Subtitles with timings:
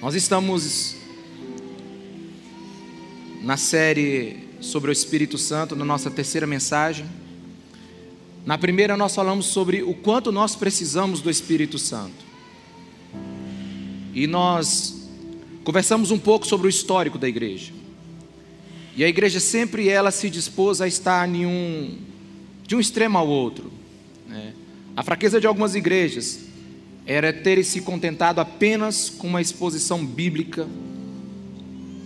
[0.00, 0.96] Nós estamos
[3.42, 7.04] na série sobre o Espírito Santo, na nossa terceira mensagem.
[8.46, 12.24] Na primeira, nós falamos sobre o quanto nós precisamos do Espírito Santo.
[14.14, 15.06] E nós
[15.64, 17.70] conversamos um pouco sobre o histórico da igreja.
[18.96, 21.98] E a igreja sempre ela se dispôs a estar em um,
[22.66, 23.70] de um extremo ao outro.
[24.26, 24.54] Né?
[24.96, 26.49] A fraqueza de algumas igrejas
[27.06, 30.66] era ter se contentado apenas com uma exposição bíblica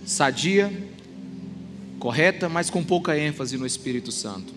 [0.05, 0.71] sadia,
[1.99, 4.53] correta, mas com pouca ênfase no Espírito Santo.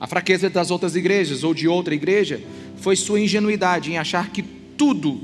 [0.00, 2.42] A fraqueza das outras igrejas ou de outra igreja
[2.78, 5.20] foi sua ingenuidade em achar que tudo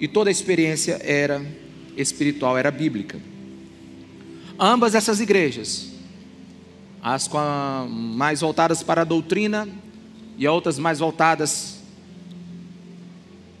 [0.00, 1.44] e toda a experiência era
[1.96, 3.20] espiritual, era bíblica.
[4.58, 5.92] Ambas essas igrejas,
[7.02, 7.30] as
[7.88, 9.68] mais voltadas para a doutrina
[10.38, 11.79] e outras mais voltadas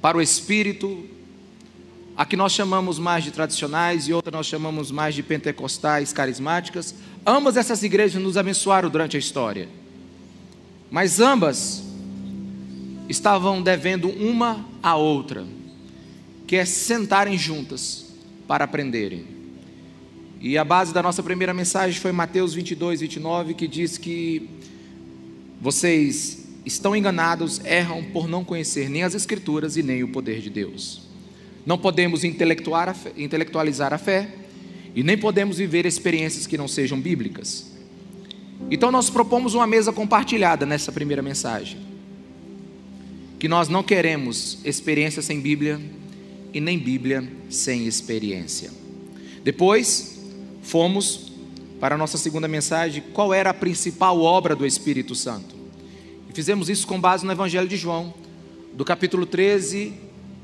[0.00, 1.04] para o espírito,
[2.16, 6.94] a que nós chamamos mais de tradicionais e outra nós chamamos mais de pentecostais, carismáticas.
[7.26, 9.68] Ambas essas igrejas nos abençoaram durante a história.
[10.90, 11.82] Mas ambas
[13.08, 15.46] estavam devendo uma à outra,
[16.46, 18.06] que é sentarem juntas
[18.46, 19.24] para aprenderem.
[20.40, 24.48] E a base da nossa primeira mensagem foi Mateus 22, 29, que diz que
[25.60, 30.50] vocês estão enganados, erram por não conhecer nem as Escrituras e nem o poder de
[30.50, 31.02] Deus.
[31.64, 34.28] Não podemos intelectualizar a fé
[34.94, 37.70] e nem podemos viver experiências que não sejam bíblicas.
[38.70, 41.78] Então, nós propomos uma mesa compartilhada nessa primeira mensagem.
[43.38, 45.80] Que nós não queremos experiência sem Bíblia
[46.52, 48.70] e nem Bíblia sem experiência.
[49.42, 50.20] Depois,
[50.62, 51.32] fomos
[51.80, 55.59] para a nossa segunda mensagem: qual era a principal obra do Espírito Santo?
[56.30, 58.14] E fizemos isso com base no Evangelho de João,
[58.72, 59.94] do capítulo 13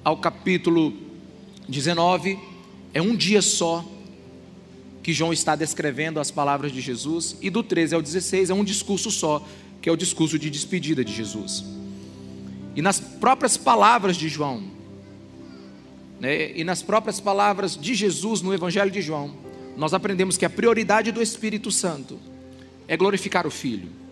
[0.03, 0.93] ao capítulo
[1.69, 2.37] 19.
[2.93, 3.85] É um dia só
[5.01, 8.65] que João está descrevendo as palavras de Jesus, e do 13 ao 16 é um
[8.65, 9.47] discurso só,
[9.81, 11.65] que é o discurso de despedida de Jesus.
[12.75, 14.65] E nas próprias palavras de João,
[16.19, 19.37] né, e nas próprias palavras de Jesus no Evangelho de João,
[19.77, 22.19] nós aprendemos que a prioridade do Espírito Santo
[22.89, 24.05] é glorificar o Filho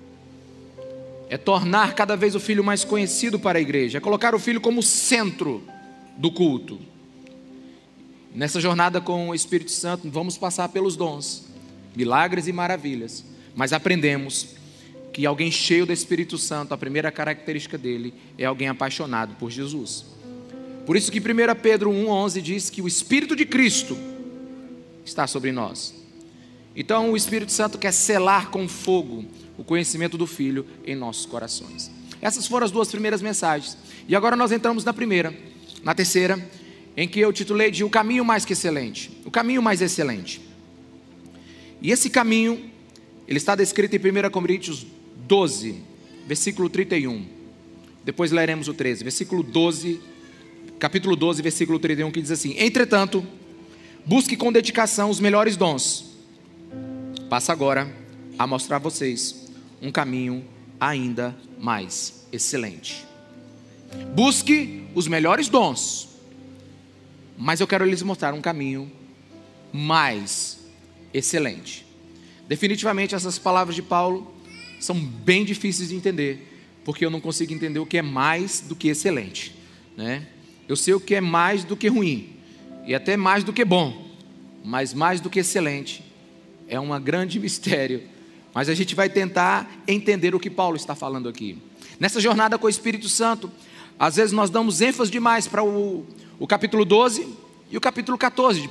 [1.29, 4.61] é tornar cada vez o filho mais conhecido para a igreja, é colocar o filho
[4.61, 5.63] como centro
[6.17, 6.79] do culto.
[8.35, 11.47] Nessa jornada com o Espírito Santo, vamos passar pelos dons,
[11.95, 13.25] milagres e maravilhas,
[13.55, 14.57] mas aprendemos
[15.13, 20.05] que alguém cheio do Espírito Santo, a primeira característica dele é alguém apaixonado por Jesus.
[20.85, 21.23] Por isso que 1
[21.63, 23.97] Pedro 1,11 diz que o Espírito de Cristo
[25.05, 25.95] está sobre nós.
[26.75, 29.25] Então o Espírito Santo quer selar com fogo
[29.57, 31.91] o conhecimento do Filho em nossos corações.
[32.21, 33.77] Essas foram as duas primeiras mensagens.
[34.09, 35.35] E agora nós entramos na primeira,
[35.83, 36.43] na terceira,
[36.97, 39.11] em que eu titulei de O Caminho Mais que Excelente.
[39.25, 40.41] O Caminho Mais Excelente.
[41.83, 42.71] E esse caminho,
[43.29, 44.87] ele está descrito em 1 Coríntios
[45.27, 45.83] 12,
[46.27, 47.27] versículo 31.
[48.05, 50.01] Depois leremos o 13, versículo 12,
[50.79, 53.27] capítulo 12, versículo 31, que diz assim: Entretanto,
[54.07, 56.17] busque com dedicação os melhores dons.
[57.29, 57.95] Passa agora
[58.39, 59.44] a mostrar a vocês
[59.85, 60.43] um caminho
[60.81, 63.05] ainda mais excelente.
[64.15, 66.09] Busque os melhores dons,
[67.37, 68.91] mas eu quero lhes mostrar um caminho
[69.71, 70.59] mais
[71.13, 71.85] excelente.
[72.49, 74.35] Definitivamente, essas palavras de Paulo
[74.81, 78.75] são bem difíceis de entender, porque eu não consigo entender o que é mais do
[78.75, 79.55] que excelente.
[79.97, 80.27] Né?
[80.67, 82.31] Eu sei o que é mais do que ruim,
[82.87, 84.17] e até mais do que bom,
[84.65, 86.03] mas mais do que excelente
[86.67, 88.14] é um grande mistério
[88.55, 91.59] mas a gente vai tentar entender o que Paulo está falando aqui.
[91.99, 93.51] Nessa jornada com o Espírito Santo,
[93.99, 96.07] às vezes nós damos ênfase demais para o,
[96.39, 97.27] o capítulo 12
[97.71, 98.71] e o capítulo 14 de 1,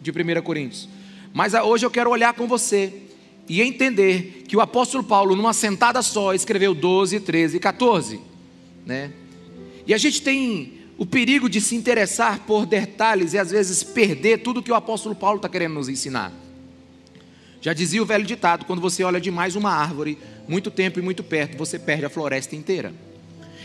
[0.00, 0.88] de 1 Coríntios.
[1.34, 3.02] Mas hoje eu quero olhar com você
[3.48, 8.20] e entender que o apóstolo Paulo, numa sentada só, escreveu 12, 13 e 14.
[8.86, 9.10] Né?
[9.84, 14.42] E a gente tem o perigo de se interessar por detalhes e às vezes perder
[14.42, 16.32] tudo que o apóstolo Paulo está querendo nos ensinar.
[17.62, 20.18] Já dizia o velho ditado: quando você olha demais uma árvore,
[20.48, 22.92] muito tempo e muito perto, você perde a floresta inteira.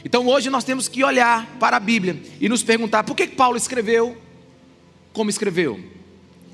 [0.06, 3.58] Então hoje nós temos que olhar para a Bíblia e nos perguntar por que Paulo
[3.58, 4.16] escreveu
[5.12, 5.80] como escreveu.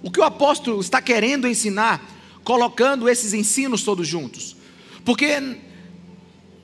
[0.02, 2.02] O que o apóstolo está querendo ensinar,
[2.46, 4.56] colocando esses ensinos todos juntos.
[5.04, 5.58] Porque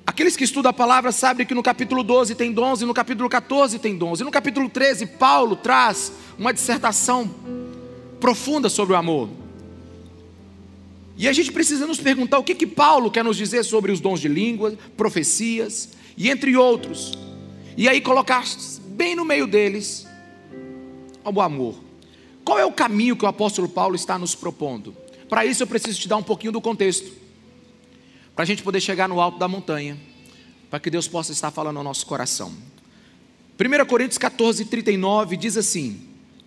[0.08, 3.28] aqueles que estudam a palavra sabem que no capítulo 12 tem dons e no capítulo
[3.28, 4.22] 14 tem dons.
[4.22, 7.30] E no capítulo 13, Paulo traz uma dissertação
[8.22, 9.39] profunda sobre o amor.
[11.20, 14.00] E a gente precisa nos perguntar o que, que Paulo quer nos dizer sobre os
[14.00, 17.12] dons de língua, profecias e entre outros.
[17.76, 18.46] E aí colocar
[18.92, 20.08] bem no meio deles
[21.22, 21.76] ao amor.
[22.46, 24.96] Qual é o caminho que o apóstolo Paulo está nos propondo?
[25.28, 27.12] Para isso eu preciso te dar um pouquinho do contexto,
[28.34, 29.98] para a gente poder chegar no alto da montanha,
[30.70, 32.54] para que Deus possa estar falando ao nosso coração.
[33.60, 36.00] 1 Coríntios 14, 39 diz assim: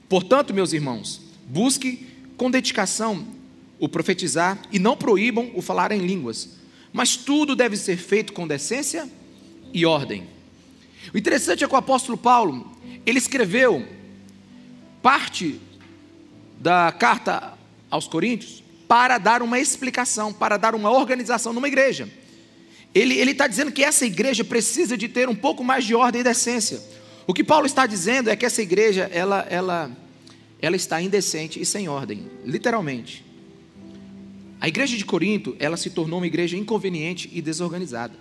[0.08, 2.08] Portanto, meus irmãos, busque
[2.38, 3.41] com dedicação
[3.82, 6.50] o profetizar e não proíbam o falar em línguas,
[6.92, 9.10] mas tudo deve ser feito com decência
[9.74, 10.28] e ordem.
[11.12, 12.70] O interessante é que o apóstolo Paulo,
[13.04, 13.84] ele escreveu
[15.02, 15.60] parte
[16.60, 17.58] da carta
[17.90, 22.08] aos Coríntios para dar uma explicação, para dar uma organização numa igreja.
[22.94, 26.24] Ele está dizendo que essa igreja precisa de ter um pouco mais de ordem e
[26.24, 26.80] decência.
[27.26, 29.90] O que Paulo está dizendo é que essa igreja, ela, ela,
[30.60, 33.31] ela está indecente e sem ordem, literalmente.
[34.62, 38.14] A igreja de Corinto, ela se tornou uma igreja inconveniente e desorganizada.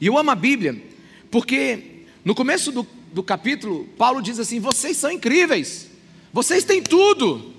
[0.00, 0.82] E eu amo a Bíblia,
[1.30, 5.86] porque no começo do, do capítulo, Paulo diz assim: vocês são incríveis,
[6.32, 7.54] vocês têm tudo,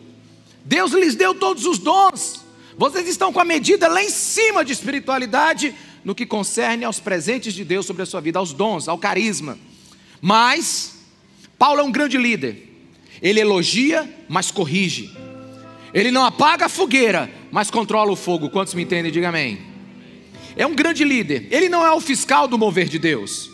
[0.65, 2.43] Deus lhes deu todos os dons,
[2.77, 5.73] vocês estão com a medida lá em cima de espiritualidade
[6.03, 9.57] no que concerne aos presentes de Deus sobre a sua vida, aos dons, ao carisma.
[10.19, 10.95] Mas,
[11.57, 12.69] Paulo é um grande líder,
[13.21, 15.22] ele elogia, mas corrige,
[15.93, 18.49] ele não apaga a fogueira, mas controla o fogo.
[18.49, 19.11] Quantos me entendem?
[19.11, 19.59] Diga amém.
[20.55, 21.47] É um grande líder.
[21.51, 23.49] Ele não é o fiscal do mover de Deus,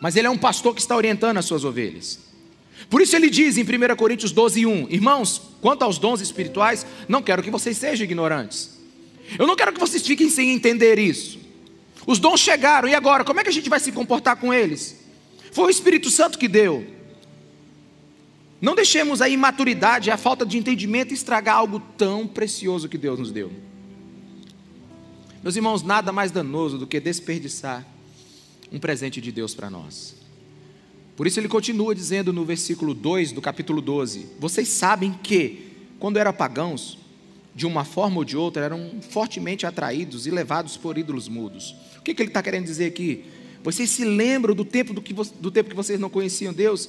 [0.00, 2.18] mas ele é um pastor que está orientando as suas ovelhas.
[2.88, 7.22] Por isso ele diz em 1 Coríntios 12, 1: Irmãos, quanto aos dons espirituais, não
[7.22, 8.78] quero que vocês sejam ignorantes.
[9.38, 11.38] Eu não quero que vocês fiquem sem entender isso.
[12.06, 13.22] Os dons chegaram, e agora?
[13.22, 14.98] Como é que a gente vai se comportar com eles?
[15.52, 16.99] Foi o Espírito Santo que deu.
[18.60, 23.32] Não deixemos a imaturidade, a falta de entendimento estragar algo tão precioso que Deus nos
[23.32, 23.50] deu.
[25.42, 27.86] Meus irmãos, nada mais danoso do que desperdiçar
[28.70, 30.14] um presente de Deus para nós.
[31.16, 35.66] Por isso ele continua dizendo no versículo 2 do capítulo 12: Vocês sabem que,
[35.98, 36.98] quando eram pagãos,
[37.54, 41.74] de uma forma ou de outra, eram fortemente atraídos e levados por ídolos mudos.
[41.98, 43.24] O que, que ele está querendo dizer aqui?
[43.62, 46.88] Vocês se lembram do tempo, do, que, do tempo que vocês não conheciam Deus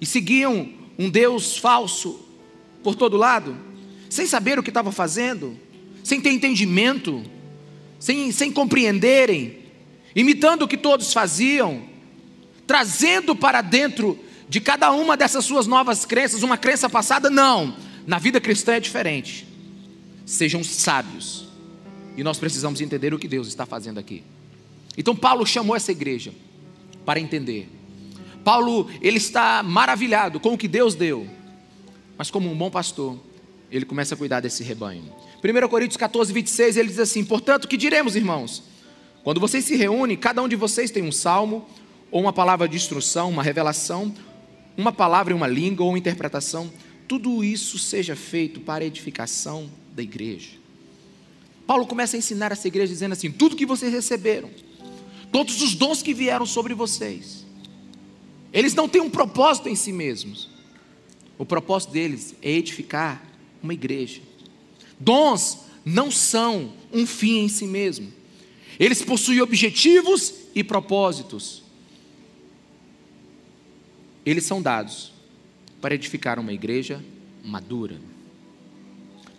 [0.00, 2.20] e seguiam um Deus falso
[2.82, 3.56] por todo lado,
[4.08, 5.58] sem saber o que estava fazendo,
[6.02, 7.22] sem ter entendimento,
[7.98, 9.58] sem, sem compreenderem,
[10.14, 11.82] imitando o que todos faziam,
[12.66, 17.28] trazendo para dentro de cada uma dessas suas novas crenças uma crença passada?
[17.28, 17.76] Não,
[18.06, 19.46] na vida cristã é diferente.
[20.24, 21.48] Sejam sábios,
[22.16, 24.24] e nós precisamos entender o que Deus está fazendo aqui.
[24.96, 26.32] Então, Paulo chamou essa igreja
[27.04, 27.68] para entender
[28.46, 31.26] Paulo, ele está maravilhado com o que Deus deu,
[32.16, 33.18] mas como um bom pastor,
[33.72, 35.02] ele começa a cuidar desse rebanho.
[35.42, 38.62] 1 Coríntios 14, 26, ele diz assim: Portanto, que diremos, irmãos?
[39.24, 41.66] Quando vocês se reúnem, cada um de vocês tem um salmo,
[42.08, 44.14] ou uma palavra de instrução, uma revelação,
[44.76, 46.72] uma palavra em uma língua ou uma interpretação,
[47.08, 50.50] tudo isso seja feito para a edificação da igreja.
[51.66, 54.48] Paulo começa a ensinar essa igreja dizendo assim: tudo que vocês receberam,
[55.32, 57.44] todos os dons que vieram sobre vocês,
[58.56, 60.48] eles não têm um propósito em si mesmos.
[61.36, 63.22] O propósito deles é edificar
[63.62, 64.22] uma igreja.
[64.98, 68.10] Dons não são um fim em si mesmo.
[68.80, 71.62] Eles possuem objetivos e propósitos.
[74.24, 75.12] Eles são dados
[75.78, 77.04] para edificar uma igreja
[77.44, 78.00] madura.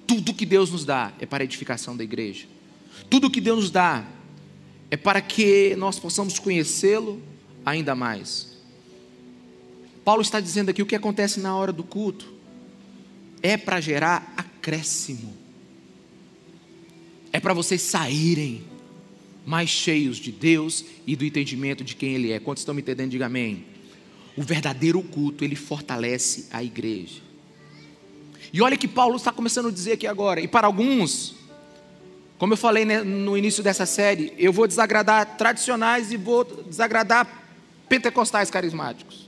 [0.06, 2.46] Tudo que Deus nos dá é para a edificação da igreja.
[3.10, 4.08] Tudo que Deus nos dá
[4.92, 7.20] é para que nós possamos conhecê-lo
[7.65, 8.47] ainda mais.
[10.08, 12.34] Paulo está dizendo aqui o que acontece na hora do culto
[13.44, 15.36] é para gerar acréscimo,
[17.34, 18.64] é para vocês saírem
[19.46, 22.40] mais cheios de Deus e do entendimento de quem Ele é.
[22.40, 23.12] Quantos estão me entendendo?
[23.12, 23.66] Diga amém.
[24.38, 27.20] O verdadeiro culto, ele fortalece a igreja.
[28.54, 31.36] E olha que Paulo está começando a dizer aqui agora, e para alguns,
[32.38, 37.28] como eu falei no início dessa série, eu vou desagradar tradicionais e vou desagradar
[37.90, 39.26] pentecostais carismáticos.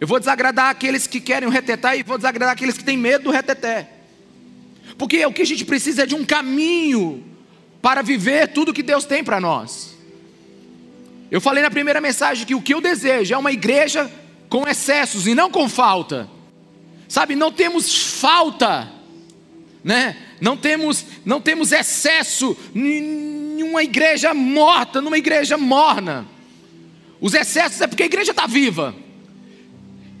[0.00, 3.24] Eu vou desagradar aqueles que querem o reteté e vou desagradar aqueles que têm medo
[3.24, 3.86] do reteté.
[4.96, 7.22] Porque o que a gente precisa é de um caminho
[7.82, 9.94] para viver tudo que Deus tem para nós.
[11.30, 14.10] Eu falei na primeira mensagem que o que eu desejo é uma igreja
[14.48, 16.28] com excessos e não com falta.
[17.06, 18.90] Sabe, não temos falta,
[19.84, 20.16] né?
[20.40, 26.26] Não temos, não temos excesso em uma igreja morta, numa igreja morna.
[27.20, 28.94] Os excessos é porque a igreja está viva.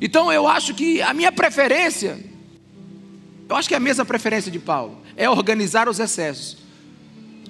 [0.00, 2.18] Então eu acho que a minha preferência,
[3.48, 6.56] eu acho que é a mesma preferência de Paulo, é organizar os excessos,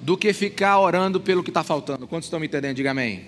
[0.01, 2.07] do que ficar orando pelo que está faltando.
[2.07, 2.75] Quantos estão me entendendo?
[2.75, 3.27] Diga amém.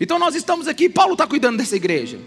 [0.00, 2.18] Então nós estamos aqui, Paulo está cuidando dessa igreja.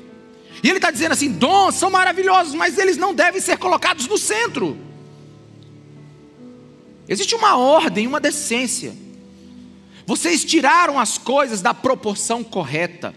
[0.64, 4.18] E ele está dizendo assim: dons são maravilhosos, mas eles não devem ser colocados no
[4.18, 4.78] centro.
[7.08, 8.94] Existe uma ordem, uma decência.
[10.06, 13.14] Vocês tiraram as coisas da proporção correta.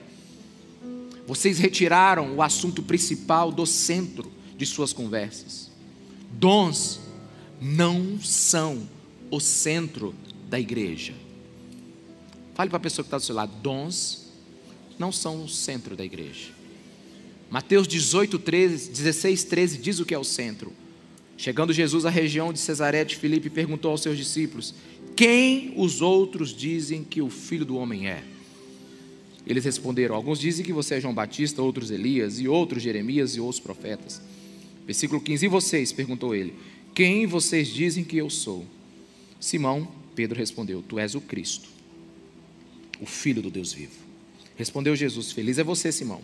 [1.27, 5.71] Vocês retiraram o assunto principal do centro de suas conversas.
[6.31, 7.01] Dons
[7.61, 8.89] não são
[9.31, 10.15] o centro
[10.49, 11.15] da igreja.
[12.55, 14.31] Fale para a pessoa que está do seu lado: dons
[14.99, 16.51] não são o centro da igreja.
[17.51, 20.73] Mateus 18, 13, 16, 13 diz o que é o centro.
[21.37, 24.75] Chegando Jesus à região de Cesaré de Filipe, perguntou aos seus discípulos:
[25.17, 28.23] Quem os outros dizem que o filho do homem é?
[29.47, 33.41] Eles responderam: Alguns dizem que você é João Batista, outros Elias, e outros Jeremias e
[33.41, 34.21] outros profetas.
[34.87, 35.93] Versículo 15: E vocês?
[35.93, 36.55] perguntou ele:
[36.95, 38.65] Quem vocês dizem que eu sou?
[39.39, 41.69] Simão, Pedro respondeu: Tu és o Cristo,
[43.01, 44.05] o Filho do Deus vivo.
[44.57, 46.23] Respondeu Jesus: Feliz é você, Simão,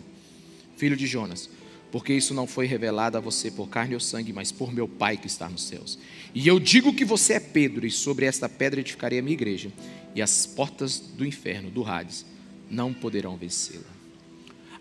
[0.77, 1.49] filho de Jonas,
[1.91, 5.17] porque isso não foi revelado a você por carne ou sangue, mas por meu Pai
[5.17, 5.99] que está nos céus.
[6.33, 9.71] E eu digo que você é Pedro, e sobre esta pedra edificarei a minha igreja,
[10.15, 12.25] e as portas do inferno, do Hades,
[12.71, 13.83] não poderão vencê-la.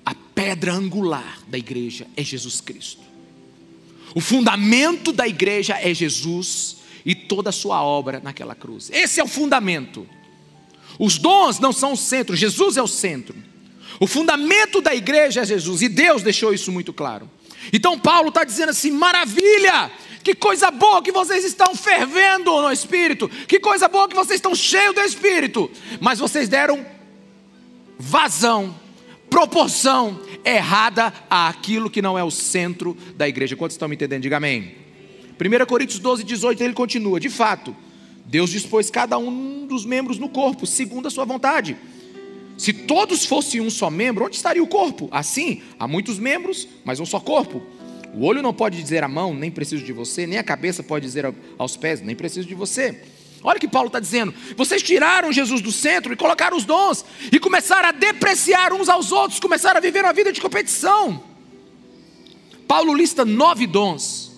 [0.06, 3.02] A pedra angular da igreja é Jesus Cristo.
[4.14, 8.90] O fundamento da igreja é Jesus e toda a sua obra naquela cruz.
[8.90, 10.06] Esse é o fundamento.
[10.99, 13.35] Os dons não são o centro, Jesus é o centro.
[13.99, 17.30] O fundamento da igreja é Jesus e Deus deixou isso muito claro.
[17.73, 19.90] Então Paulo está dizendo assim: maravilha,
[20.23, 24.54] que coisa boa que vocês estão fervendo no Espírito, que coisa boa que vocês estão
[24.54, 25.70] cheios do Espírito,
[26.00, 26.85] mas vocês deram
[28.00, 28.75] vazão,
[29.28, 33.54] proporção errada àquilo que não é o centro da igreja.
[33.54, 34.23] Quantos estão me entendendo?
[34.23, 34.75] Diga amém.
[35.38, 37.76] 1 Coríntios 12, 18, ele continua: De fato,
[38.25, 41.76] Deus dispôs cada um dos membros no corpo, segundo a sua vontade.
[42.57, 45.09] Se todos fossem um só membro, onde estaria o corpo?
[45.11, 47.62] Assim, há muitos membros, mas um só corpo.
[48.14, 51.07] O olho não pode dizer à mão, nem preciso de você, nem a cabeça pode
[51.07, 53.00] dizer aos pés, nem preciso de você.
[53.42, 54.35] Olha o que Paulo está dizendo.
[54.56, 59.12] Vocês tiraram Jesus do centro e colocaram os dons, e começaram a depreciar uns aos
[59.12, 61.23] outros, começaram a viver uma vida de competição.
[62.68, 64.32] Paulo lista nove dons,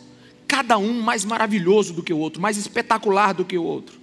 [0.47, 4.01] cada um mais maravilhoso do que o outro, mais espetacular do que o outro.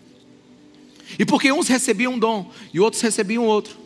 [1.18, 3.77] E porque uns recebiam um dom e outros recebiam outro,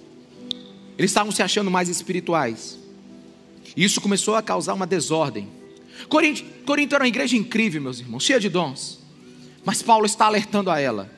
[0.98, 2.78] eles estavam se achando mais espirituais.
[3.76, 5.50] E isso começou a causar uma desordem.
[6.10, 9.03] Corinto, Corinto era uma igreja incrível, meus irmãos, cheia de dons.
[9.66, 11.10] Mas Paulo está alertando a ela: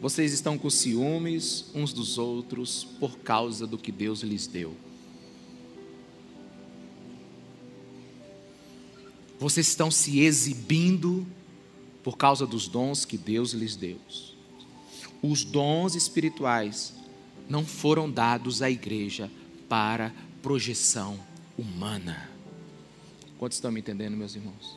[0.00, 4.76] vocês estão com ciúmes uns dos outros por causa do que Deus lhes deu.
[9.38, 11.26] Vocês estão se exibindo
[12.02, 13.98] por causa dos dons que Deus lhes deu.
[15.22, 16.94] Os dons espirituais
[17.48, 19.30] não foram dados à igreja
[19.68, 21.18] para projeção
[21.56, 22.30] humana.
[23.38, 24.76] Quantos estão me entendendo, meus irmãos?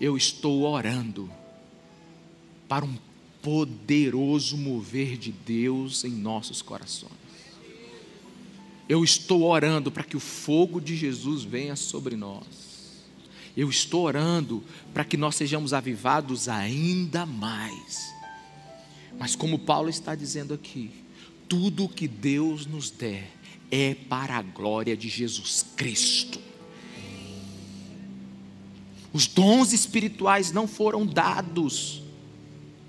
[0.00, 1.30] Eu estou orando
[2.72, 2.96] para um
[3.42, 7.12] poderoso mover de Deus em nossos corações.
[8.88, 13.04] Eu estou orando para que o fogo de Jesus venha sobre nós.
[13.54, 14.64] Eu estou orando
[14.94, 18.10] para que nós sejamos avivados ainda mais.
[19.18, 20.90] Mas como Paulo está dizendo aqui,
[21.46, 23.30] tudo que Deus nos der
[23.70, 26.40] é para a glória de Jesus Cristo.
[29.12, 32.01] Os dons espirituais não foram dados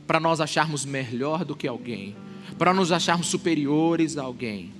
[0.05, 2.15] para nós acharmos melhor do que alguém,
[2.57, 4.71] para nos acharmos superiores a alguém.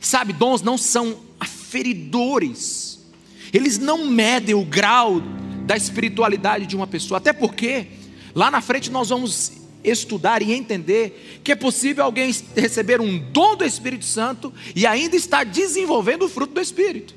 [0.00, 3.04] Sabe, dons não são aferidores,
[3.52, 5.20] eles não medem o grau
[5.64, 7.86] da espiritualidade de uma pessoa, até porque
[8.34, 13.56] lá na frente nós vamos estudar e entender que é possível alguém receber um dom
[13.56, 17.14] do Espírito Santo e ainda estar desenvolvendo o fruto do Espírito.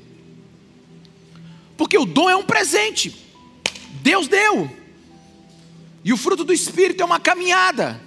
[1.76, 3.14] Porque o dom é um presente,
[4.02, 4.79] Deus deu.
[6.04, 8.00] E o fruto do Espírito é uma caminhada.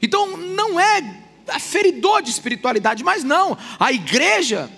[0.00, 3.56] Então não é aferidor de espiritualidade, mas não.
[3.78, 4.70] A igreja,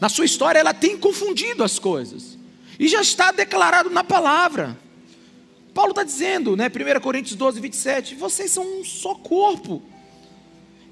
[0.00, 2.38] na sua história, ela tem confundido as coisas.
[2.78, 4.78] E já está declarado na palavra.
[5.72, 9.82] Paulo está dizendo, né, 1 Coríntios 12, 27, vocês são um só corpo.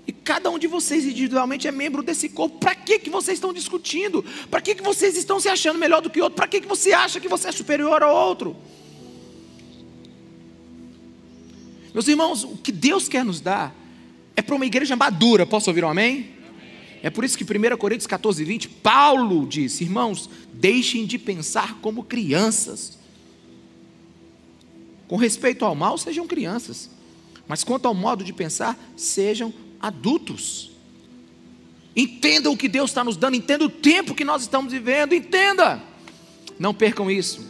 [0.07, 2.59] E cada um de vocês individualmente é membro desse corpo.
[2.59, 4.25] Para que, que vocês estão discutindo?
[4.51, 6.35] Para que, que vocês estão se achando melhor do que outro?
[6.35, 8.57] Para que, que você acha que você é superior ao outro?
[11.93, 13.75] Meus irmãos, o que Deus quer nos dar
[14.35, 15.45] é para uma igreja madura.
[15.45, 16.31] Posso ouvir um amém?
[16.49, 16.71] amém?
[17.03, 22.03] É por isso que 1 Coríntios 14, 20, Paulo disse: Irmãos, deixem de pensar como
[22.03, 22.99] crianças.
[25.07, 26.89] Com respeito ao mal, sejam crianças.
[27.47, 30.71] Mas quanto ao modo de pensar, sejam adultos.
[31.95, 35.83] Entenda o que Deus está nos dando, entenda o tempo que nós estamos vivendo, entenda.
[36.59, 37.47] Não percam isso.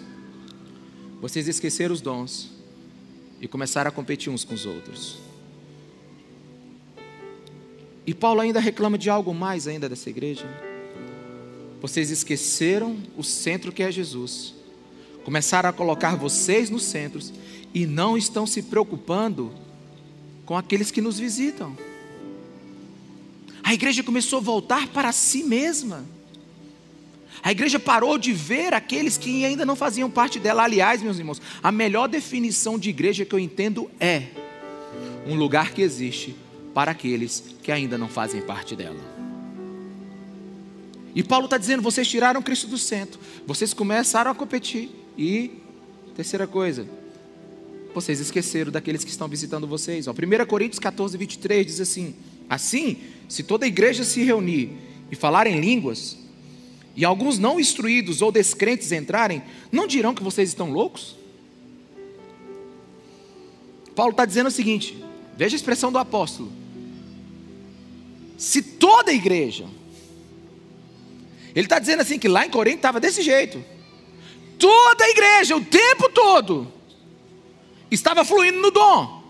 [1.20, 2.51] Vocês esqueceram os dons
[3.42, 5.18] e começaram a competir uns com os outros.
[8.06, 10.46] E Paulo ainda reclama de algo mais ainda dessa igreja.
[11.80, 14.54] Vocês esqueceram o centro que é Jesus.
[15.24, 17.32] Começaram a colocar vocês nos centros
[17.74, 19.52] e não estão se preocupando
[20.46, 21.76] com aqueles que nos visitam.
[23.64, 26.04] A igreja começou a voltar para si mesma.
[27.42, 30.62] A igreja parou de ver aqueles que ainda não faziam parte dela.
[30.62, 34.26] Aliás, meus irmãos, a melhor definição de igreja que eu entendo é
[35.26, 36.36] um lugar que existe
[36.72, 39.00] para aqueles que ainda não fazem parte dela.
[41.14, 44.90] E Paulo está dizendo: vocês tiraram Cristo do centro, vocês começaram a competir.
[45.18, 45.50] E,
[46.14, 46.86] terceira coisa,
[47.92, 50.06] vocês esqueceram daqueles que estão visitando vocês.
[50.06, 52.14] Ó, 1 Coríntios 14, 23 diz assim:
[52.48, 54.70] Assim, se toda a igreja se reunir
[55.10, 56.21] e falar em línguas,
[56.94, 61.16] e alguns não instruídos ou descrentes entrarem, não dirão que vocês estão loucos?
[63.94, 65.02] Paulo está dizendo o seguinte:
[65.36, 66.52] veja a expressão do apóstolo.
[68.36, 69.66] Se toda a igreja,
[71.54, 73.64] ele está dizendo assim que lá em Corinto estava desse jeito,
[74.58, 76.72] toda a igreja, o tempo todo,
[77.90, 79.22] estava fluindo no dom,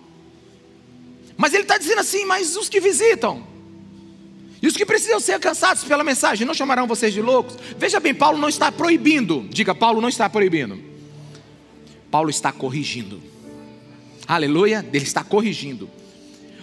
[1.37, 3.51] mas ele está dizendo assim: mas os que visitam,
[4.62, 7.57] e os que precisam ser alcançados pela mensagem não chamarão vocês de loucos?
[7.76, 9.45] Veja bem, Paulo não está proibindo.
[9.50, 10.81] Diga, Paulo não está proibindo.
[12.09, 13.21] Paulo está corrigindo.
[14.26, 15.90] Aleluia, ele está corrigindo.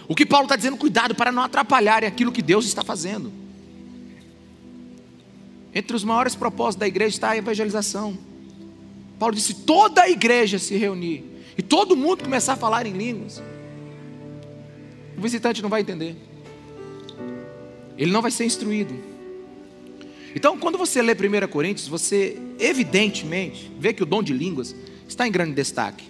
[0.08, 3.30] O que Paulo está dizendo, cuidado para não atrapalhar aquilo que Deus está fazendo.
[5.74, 8.16] Entre os maiores propósitos da igreja está a evangelização.
[9.18, 11.22] Paulo disse: toda a igreja se reunir
[11.56, 13.42] e todo mundo começar a falar em línguas.
[15.18, 16.29] O visitante não vai entender
[18.00, 18.94] ele não vai ser instruído.
[20.34, 24.74] Então, quando você lê 1 Coríntios, você evidentemente vê que o dom de línguas
[25.06, 26.04] está em grande destaque.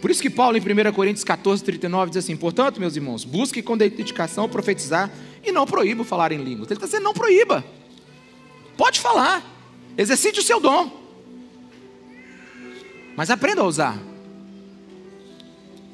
[0.00, 3.62] Por isso que Paulo, em 1 Coríntios 14, 39, diz assim: Portanto, meus irmãos, busque
[3.62, 5.08] com dedicação profetizar
[5.44, 6.68] e não proíba falar em línguas.
[6.68, 7.64] Ele está dizendo: não proíba.
[8.76, 9.42] Pode falar.
[9.96, 10.90] Exercite o seu dom.
[13.16, 13.96] Mas aprenda a usar.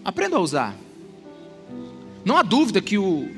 [0.02, 0.74] Aprenda a usar.
[2.24, 3.28] Não há dúvida que o,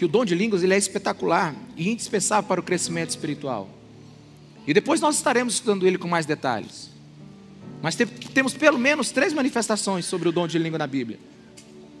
[0.00, 3.68] que o dom de línguas ele é espetacular e indispensável para o crescimento espiritual.
[4.66, 6.88] E depois nós estaremos estudando ele com mais detalhes.
[7.82, 7.98] Mas
[8.32, 11.18] temos pelo menos três manifestações sobre o dom de língua na Bíblia,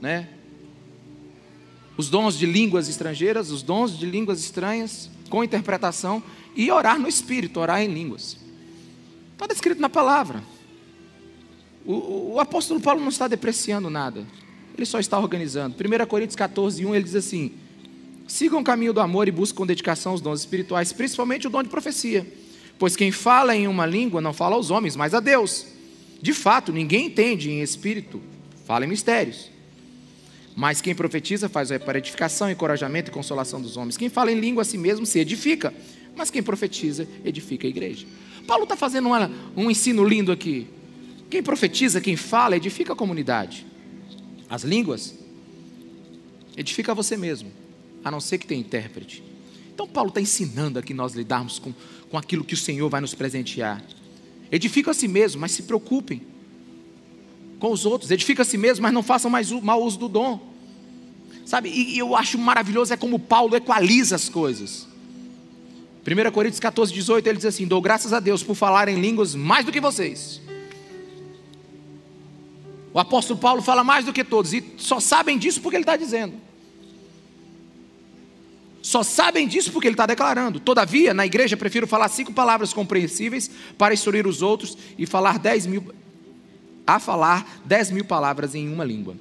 [0.00, 0.30] né?
[1.94, 6.22] Os dons de línguas estrangeiras, os dons de línguas estranhas com interpretação
[6.56, 8.38] e orar no espírito, orar em línguas.
[9.34, 10.42] Está descrito na palavra.
[11.84, 14.26] O, o, apóstolo Paulo não está depreciando nada.
[14.74, 15.76] Ele só está organizando.
[15.76, 17.52] 1 Coríntios 14, 1, ele diz assim:
[18.30, 21.64] Sigam o caminho do amor e busquem com dedicação os dons espirituais, principalmente o dom
[21.64, 22.24] de profecia.
[22.78, 25.66] Pois quem fala em uma língua não fala aos homens, mas a Deus.
[26.22, 28.22] De fato, ninguém entende em espírito,
[28.64, 29.50] fala em mistérios.
[30.54, 33.96] Mas quem profetiza faz para edificação, encorajamento e consolação dos homens.
[33.96, 35.74] Quem fala em língua a si mesmo se edifica,
[36.14, 38.06] mas quem profetiza edifica a igreja.
[38.46, 40.68] Paulo está fazendo uma, um ensino lindo aqui.
[41.28, 43.66] Quem profetiza, quem fala, edifica a comunidade.
[44.48, 45.18] As línguas,
[46.56, 47.58] edifica você mesmo
[48.04, 49.22] a não ser que tenha intérprete.
[49.72, 51.72] Então, Paulo está ensinando a que nós lidarmos com,
[52.10, 53.82] com aquilo que o Senhor vai nos presentear.
[54.50, 56.22] Edifica a si mesmo, mas se preocupem
[57.58, 58.10] com os outros.
[58.10, 60.50] Edifica a si mesmo, mas não façam mais mau uso do dom.
[61.46, 64.86] Sabe, e, e eu acho maravilhoso é como Paulo equaliza as coisas.
[66.06, 69.34] 1 Coríntios 14, 18, ele diz assim: Dou graças a Deus por falar em línguas
[69.34, 70.40] mais do que vocês.
[72.92, 75.96] O apóstolo Paulo fala mais do que todos, e só sabem disso porque ele está
[75.96, 76.34] dizendo.
[78.82, 80.58] Só sabem disso porque ele está declarando.
[80.58, 85.66] Todavia, na igreja, prefiro falar cinco palavras compreensíveis para instruir os outros e falar dez
[85.66, 85.94] mil,
[86.86, 89.16] a falar dez mil palavras em uma língua.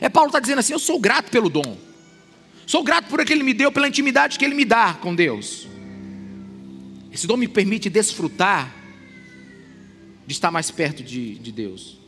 [0.00, 1.76] É Paulo está dizendo assim: eu sou grato pelo dom.
[2.66, 5.14] Sou grato por aquilo que ele me deu, pela intimidade que ele me dá com
[5.14, 5.68] Deus.
[7.12, 8.74] Esse dom me permite desfrutar
[10.26, 11.98] de estar mais perto de, de Deus.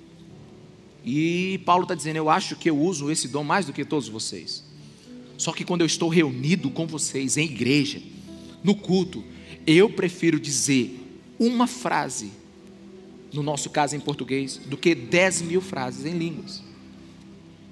[1.04, 4.08] E Paulo está dizendo: eu acho que eu uso esse dom mais do que todos
[4.08, 4.65] vocês.
[5.36, 8.00] Só que quando eu estou reunido com vocês em igreja,
[8.62, 9.22] no culto,
[9.66, 10.98] eu prefiro dizer
[11.38, 12.30] uma frase,
[13.32, 16.62] no nosso caso em português, do que dez mil frases em línguas.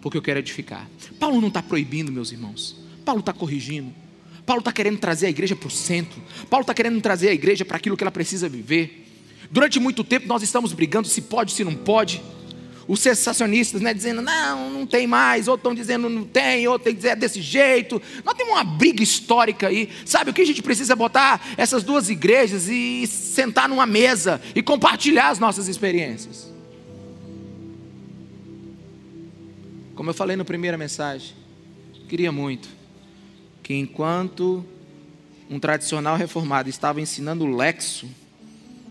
[0.00, 0.88] Porque eu quero edificar.
[1.18, 2.76] Paulo não está proibindo, meus irmãos.
[3.04, 3.92] Paulo está corrigindo.
[4.44, 6.20] Paulo está querendo trazer a igreja para o centro.
[6.50, 9.06] Paulo está querendo trazer a igreja para aquilo que ela precisa viver.
[9.50, 12.20] Durante muito tempo nós estamos brigando se pode, se não pode.
[12.86, 17.08] Os sensacionistas, né, dizendo, não, não tem mais, outros estão dizendo, não tem, outros dizer
[17.08, 18.00] é desse jeito.
[18.24, 19.88] Nós temos uma briga histórica aí.
[20.04, 24.62] Sabe o que a gente precisa botar essas duas igrejas e sentar numa mesa e
[24.62, 26.52] compartilhar as nossas experiências?
[29.94, 31.34] Como eu falei na primeira mensagem,
[32.08, 32.68] queria muito
[33.62, 34.64] que enquanto
[35.48, 38.08] um tradicional reformado estava ensinando o lexo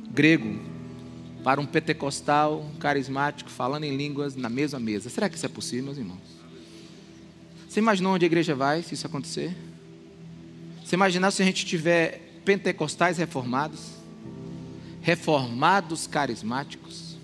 [0.09, 0.72] grego
[1.43, 5.09] para um pentecostal carismático falando em línguas na mesma mesa.
[5.09, 6.21] Será que isso é possível, meus irmãos?
[7.67, 9.55] Você imaginou onde a igreja vai se isso acontecer?
[10.83, 13.93] Você imaginar se a gente tiver pentecostais reformados?
[15.01, 17.17] Reformados carismáticos?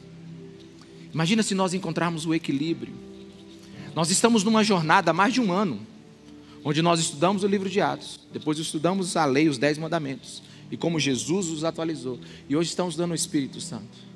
[1.13, 2.93] Imagina se nós encontrarmos o equilíbrio.
[3.95, 5.79] Nós estamos numa jornada há mais de um ano,
[6.63, 10.77] onde nós estudamos o livro de Atos, depois estudamos a lei, os dez mandamentos, e
[10.77, 12.19] como Jesus os atualizou.
[12.49, 14.08] E hoje estamos dando o Espírito Santo.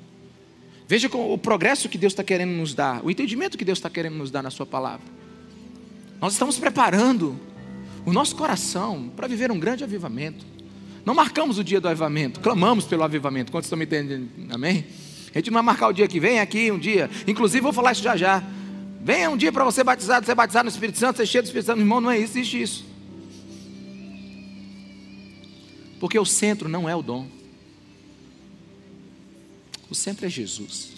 [0.86, 4.16] Veja o progresso que Deus está querendo nos dar, o entendimento que Deus está querendo
[4.16, 5.06] nos dar na Sua palavra.
[6.20, 7.38] Nós estamos preparando
[8.04, 10.44] o nosso coração para viver um grande avivamento.
[11.04, 13.50] Não marcamos o dia do avivamento, clamamos pelo avivamento.
[13.50, 14.28] Quantos estão me entendendo?
[14.50, 14.86] Amém?
[15.34, 17.10] A gente não vai marcar o dia que vem aqui um dia.
[17.26, 18.42] Inclusive, vou falar isso já já.
[19.02, 21.66] Venha um dia para você batizado, ser batizado no Espírito Santo, ser cheio do Espírito
[21.66, 21.80] Santo.
[21.80, 22.84] Irmão, não é isso, existe isso.
[26.00, 27.26] Porque o centro não é o dom.
[29.94, 30.94] O centro é Jesus.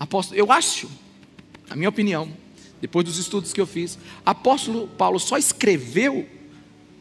[0.00, 0.90] Apóstolo, eu acho,
[1.68, 2.32] na minha opinião,
[2.80, 6.26] depois dos estudos que eu fiz, apóstolo Paulo só escreveu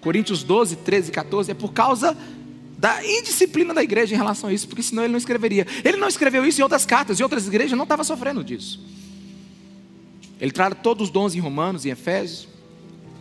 [0.02, 2.18] Coríntios 12, 13 e 14 é por causa
[2.78, 5.66] da indisciplina da igreja em relação a isso, porque senão ele não escreveria.
[5.86, 8.86] Ele não escreveu isso em outras cartas, e outras igrejas não estavam sofrendo disso.
[10.38, 12.46] Ele trata todos os dons em Romanos e Efésios,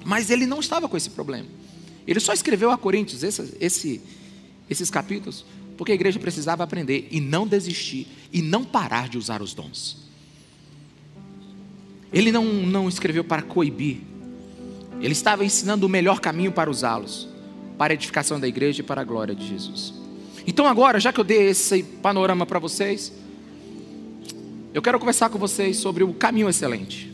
[0.05, 1.47] mas ele não estava com esse problema.
[2.09, 4.01] Ele só escreveu a Coríntios esse, esse,
[4.69, 5.45] esses capítulos
[5.77, 9.99] porque a igreja precisava aprender e não desistir e não parar de usar os dons.
[12.13, 14.01] Ele não, não escreveu para coibir,
[15.01, 17.29] ele estava ensinando o melhor caminho para usá-los,
[17.77, 19.95] para a edificação da igreja e para a glória de Jesus.
[20.47, 23.13] Então, agora, já que eu dei esse panorama para vocês,
[24.73, 27.13] eu quero conversar com vocês sobre o caminho excelente.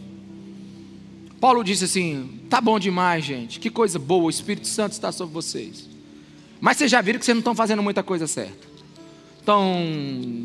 [1.40, 5.32] Paulo disse assim: tá bom demais, gente, que coisa boa, o Espírito Santo está sobre
[5.32, 5.87] vocês.
[6.60, 8.66] Mas vocês já viram que vocês não estão fazendo muita coisa certa.
[9.38, 9.74] Estão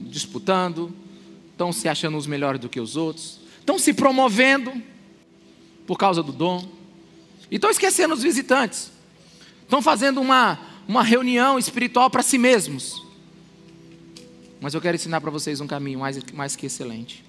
[0.08, 0.94] disputando,
[1.52, 4.72] estão se achando os melhores do que os outros, estão se promovendo
[5.86, 6.66] por causa do dom,
[7.52, 8.92] e estão esquecendo os visitantes.
[9.62, 13.04] Estão fazendo uma, uma reunião espiritual para si mesmos.
[14.60, 17.24] Mas eu quero ensinar para vocês um caminho mais, mais que excelente.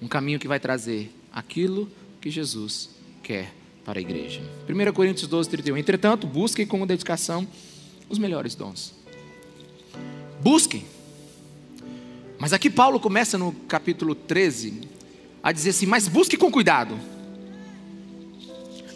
[0.00, 2.90] Um caminho que vai trazer aquilo que Jesus
[3.22, 3.52] quer
[3.84, 4.40] para a igreja.
[4.68, 5.76] 1 Coríntios 12, 31.
[5.76, 7.48] Entretanto, busquem com dedicação
[8.12, 8.94] os melhores dons.
[10.40, 10.84] Busquem.
[12.38, 14.82] Mas aqui Paulo começa no capítulo 13
[15.42, 16.98] a dizer assim: Mas busque com cuidado.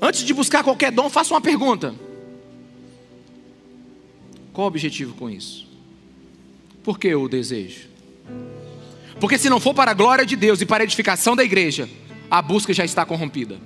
[0.00, 1.94] Antes de buscar qualquer dom, faça uma pergunta:
[4.52, 5.66] Qual o objetivo com isso?
[6.84, 7.88] Por que o desejo?
[9.18, 11.88] Porque se não for para a glória de Deus e para a edificação da igreja,
[12.30, 13.58] a busca já está corrompida.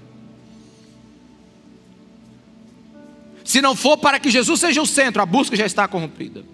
[3.50, 6.44] Se não for para que Jesus seja o centro, a busca já está corrompida.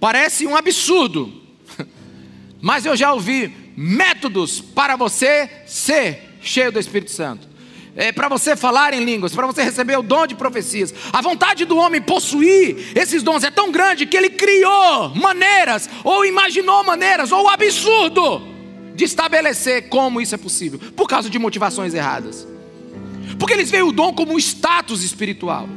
[0.00, 1.32] Parece um absurdo,
[2.60, 7.48] mas eu já ouvi métodos para você ser cheio do Espírito Santo.
[7.94, 10.92] É, para você falar em línguas, para você receber o dom de profecias.
[11.12, 16.26] A vontade do homem possuir esses dons é tão grande que ele criou maneiras, ou
[16.26, 18.42] imaginou maneiras, ou o absurdo
[18.96, 22.48] de estabelecer como isso é possível, por causa de motivações erradas.
[23.38, 25.68] Porque eles veem o dom como um status espiritual.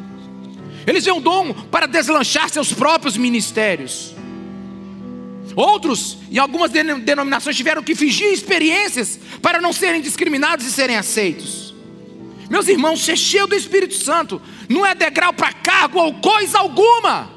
[0.85, 4.13] Eles veem o dom para deslanchar seus próprios ministérios.
[5.55, 11.73] Outros, em algumas denominações, tiveram que fingir experiências para não serem discriminados e serem aceitos.
[12.49, 17.33] Meus irmãos, ser cheio do Espírito Santo não é degrau para cargo ou coisa alguma.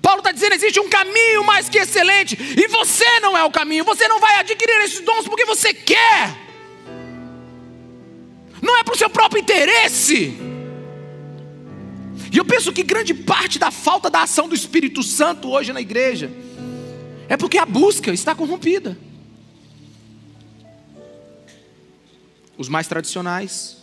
[0.00, 3.84] Paulo está dizendo: existe um caminho mais que excelente, e você não é o caminho,
[3.84, 6.51] você não vai adquirir esses dons porque você quer
[8.62, 10.38] não é para o seu próprio interesse.
[12.32, 15.80] E eu penso que grande parte da falta da ação do Espírito Santo hoje na
[15.80, 16.30] igreja
[17.28, 18.96] é porque a busca está corrompida.
[22.56, 23.78] Os mais tradicionais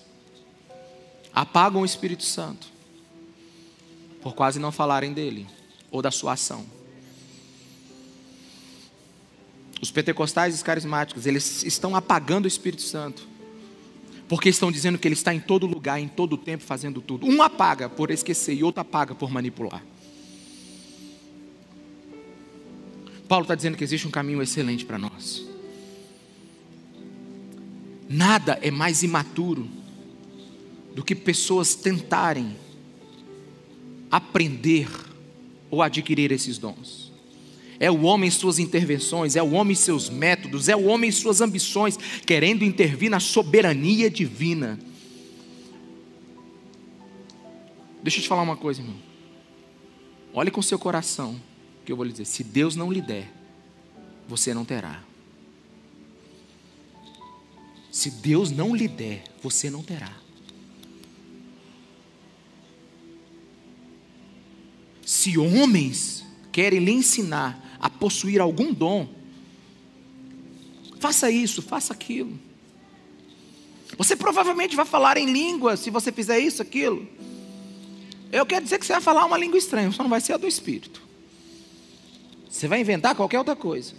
[1.34, 2.68] apagam o Espírito Santo
[4.22, 5.46] por quase não falarem dele
[5.92, 6.66] ou da sua ação.
[9.82, 13.29] Os pentecostais e os carismáticos, eles estão apagando o Espírito Santo
[14.30, 17.26] porque estão dizendo que ele está em todo lugar, em todo tempo, fazendo tudo.
[17.26, 19.84] Um apaga por esquecer e outro apaga por manipular.
[23.28, 25.44] Paulo está dizendo que existe um caminho excelente para nós.
[28.08, 29.68] Nada é mais imaturo
[30.94, 32.56] do que pessoas tentarem
[34.12, 34.88] aprender
[35.72, 37.09] ou adquirir esses dons.
[37.80, 41.10] É o homem em suas intervenções, é o homem em seus métodos, é o homem
[41.10, 44.78] em suas ambições, querendo intervir na soberania divina.
[48.04, 48.98] Deixa eu te falar uma coisa, irmão.
[50.34, 51.40] Olhe com seu coração,
[51.86, 53.32] que eu vou lhe dizer: se Deus não lhe der,
[54.28, 55.02] você não terá.
[57.90, 60.12] Se Deus não lhe der, você não terá.
[65.06, 69.08] Se homens querem lhe ensinar a possuir algum dom,
[71.00, 72.38] faça isso, faça aquilo.
[73.98, 77.08] Você provavelmente vai falar em língua se você fizer isso, aquilo.
[78.32, 80.38] Eu quero dizer que você vai falar uma língua estranha, só não vai ser a
[80.38, 81.02] do Espírito.
[82.50, 83.94] Você vai inventar qualquer outra coisa.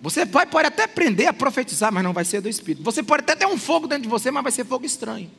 [0.00, 2.84] Você pode até aprender a profetizar, mas não vai ser do Espírito.
[2.84, 5.30] Você pode até ter um fogo dentro de você, mas vai ser fogo estranho.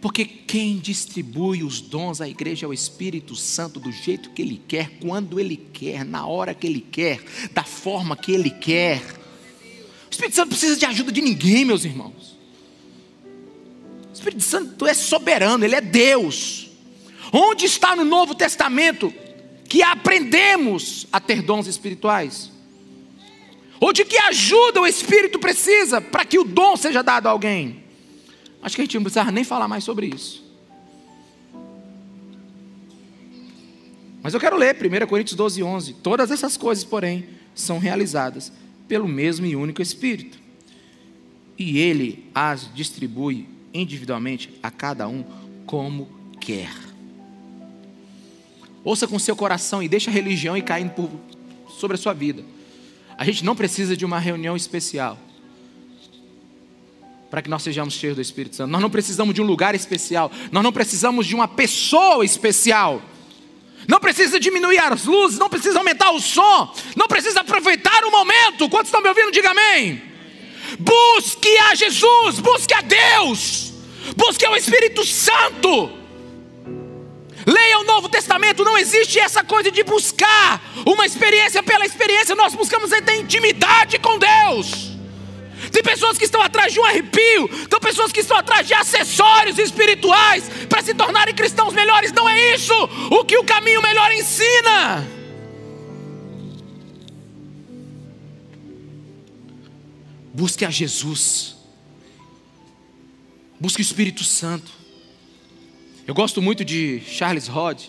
[0.00, 4.62] Porque quem distribui os dons à igreja é o Espírito Santo do jeito que Ele
[4.68, 7.20] quer, quando Ele quer, na hora que Ele quer,
[7.52, 9.02] da forma que Ele quer.
[10.06, 12.38] O Espírito Santo precisa de ajuda de ninguém, meus irmãos.
[14.08, 16.70] O Espírito Santo é soberano, Ele é Deus.
[17.32, 19.12] Onde está no Novo Testamento
[19.68, 22.52] que aprendemos a ter dons espirituais?
[23.80, 27.77] Ou de que ajuda o Espírito precisa para que o dom seja dado a alguém?
[28.68, 30.44] Acho que a gente não precisava nem falar mais sobre isso.
[34.22, 35.94] Mas eu quero ler 1 Coríntios 12, 11.
[35.94, 38.52] Todas essas coisas, porém, são realizadas
[38.86, 40.38] pelo mesmo e único Espírito.
[41.56, 45.24] E Ele as distribui individualmente a cada um
[45.64, 46.06] como
[46.38, 46.70] quer.
[48.84, 51.10] Ouça com seu coração e deixa a religião ir caindo por,
[51.70, 52.44] sobre a sua vida.
[53.16, 55.18] A gente não precisa de uma reunião especial
[57.30, 58.70] para que nós sejamos cheios do Espírito Santo.
[58.70, 63.02] Nós não precisamos de um lugar especial, nós não precisamos de uma pessoa especial.
[63.86, 68.68] Não precisa diminuir as luzes, não precisa aumentar o som, não precisa aproveitar o momento.
[68.68, 69.30] Quantos estão me ouvindo?
[69.30, 70.02] Diga amém.
[70.78, 73.72] Busque a Jesus, busque a Deus,
[74.14, 75.90] busque o Espírito Santo.
[77.46, 82.54] Leia o Novo Testamento, não existe essa coisa de buscar uma experiência pela experiência, nós
[82.54, 84.87] buscamos ter intimidade com Deus.
[85.72, 89.58] Tem pessoas que estão atrás de um arrepio, tem pessoas que estão atrás de acessórios
[89.58, 92.12] espirituais para se tornarem cristãos melhores.
[92.12, 92.74] Não é isso
[93.10, 95.06] o que o caminho melhor ensina.
[100.32, 101.56] Busque a Jesus,
[103.58, 104.70] busque o Espírito Santo.
[106.06, 107.82] Eu gosto muito de Charles Rod,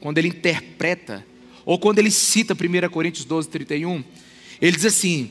[0.00, 1.24] quando ele interpreta,
[1.64, 4.02] ou quando ele cita 1 Coríntios 12, 31,
[4.60, 5.30] ele diz assim: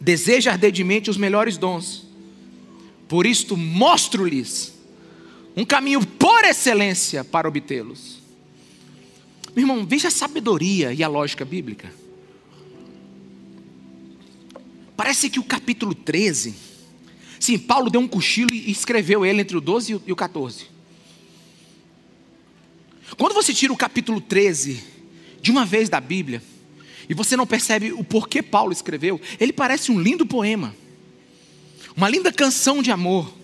[0.00, 2.06] deseja ardentemente os melhores dons.
[3.08, 4.74] Por isto mostro-lhes
[5.56, 8.18] um caminho por excelência para obtê-los.
[9.56, 11.92] Meu irmão, veja a sabedoria e a lógica bíblica.
[14.96, 16.54] Parece que o capítulo 13,
[17.40, 20.66] sim, Paulo deu um cochilo e escreveu ele entre o 12 e o 14.
[23.16, 24.82] Quando você tira o capítulo 13
[25.40, 26.42] de uma vez da Bíblia,
[27.08, 30.74] e você não percebe o porquê Paulo escreveu, ele parece um lindo poema,
[31.96, 33.38] uma linda canção de amor.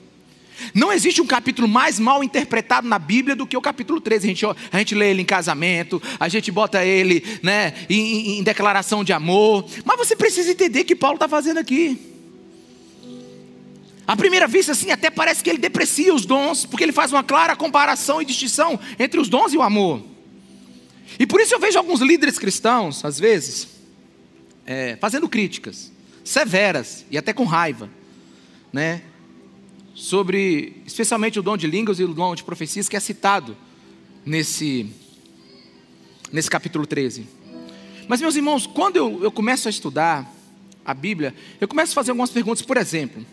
[0.72, 4.26] Não existe um capítulo mais mal interpretado na Bíblia do que o capítulo 13.
[4.26, 8.42] A gente, a gente lê ele em casamento, a gente bota ele né, em, em
[8.42, 9.66] declaração de amor.
[9.84, 11.98] Mas você precisa entender o que Paulo está fazendo aqui.
[14.06, 17.24] À primeira vista, assim, até parece que ele deprecia os dons, porque ele faz uma
[17.24, 20.13] clara comparação e distinção entre os dons e o amor.
[21.18, 23.68] E por isso eu vejo alguns líderes cristãos, às vezes,
[24.66, 25.92] é, fazendo críticas
[26.24, 27.90] severas e até com raiva,
[28.72, 29.02] né?
[29.94, 33.56] Sobre, especialmente o dom de línguas e o dom de profecias que é citado
[34.24, 34.90] nesse,
[36.32, 37.28] nesse capítulo 13.
[38.08, 40.28] Mas, meus irmãos, quando eu, eu começo a estudar
[40.84, 42.64] a Bíblia, eu começo a fazer algumas perguntas.
[42.64, 43.24] Por exemplo,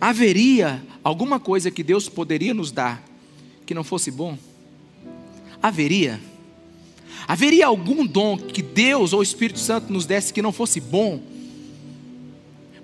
[0.00, 3.02] haveria alguma coisa que Deus poderia nos dar
[3.64, 4.36] que não fosse bom?
[5.62, 6.20] Haveria?
[7.26, 11.22] Haveria algum dom que Deus ou o Espírito Santo nos desse que não fosse bom?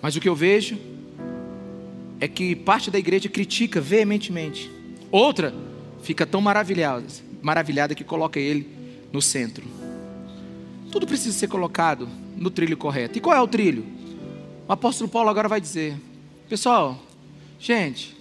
[0.01, 0.79] Mas o que eu vejo
[2.20, 4.70] é que parte da igreja critica veementemente.
[5.11, 5.55] Outra
[6.03, 7.05] fica tão maravilhada,
[7.42, 8.68] maravilhada que coloca ele
[9.12, 9.64] no centro.
[10.90, 13.18] Tudo precisa ser colocado no trilho correto.
[13.18, 13.85] E qual é o trilho?
[14.68, 15.96] O apóstolo Paulo agora vai dizer:
[16.49, 17.01] Pessoal,
[17.59, 18.16] gente,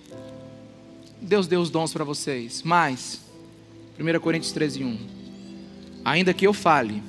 [1.21, 3.21] Deus deu os dons para vocês, mas
[3.99, 5.14] 1 Coríntios 13, 1
[6.05, 7.01] Ainda que eu fale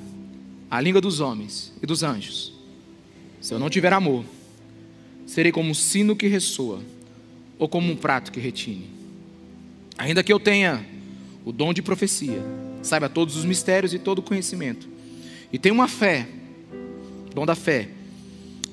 [0.71, 2.51] a língua dos homens e dos anjos,
[3.39, 4.25] se eu não tiver amor,
[5.27, 6.81] serei como um sino que ressoa
[7.59, 8.89] ou como um prato que retine.
[9.99, 10.83] Ainda que eu tenha
[11.45, 12.43] o dom de profecia,
[12.81, 14.89] saiba todos os mistérios e todo o conhecimento,
[15.53, 16.27] e tenha uma fé,
[17.35, 17.89] dom da fé,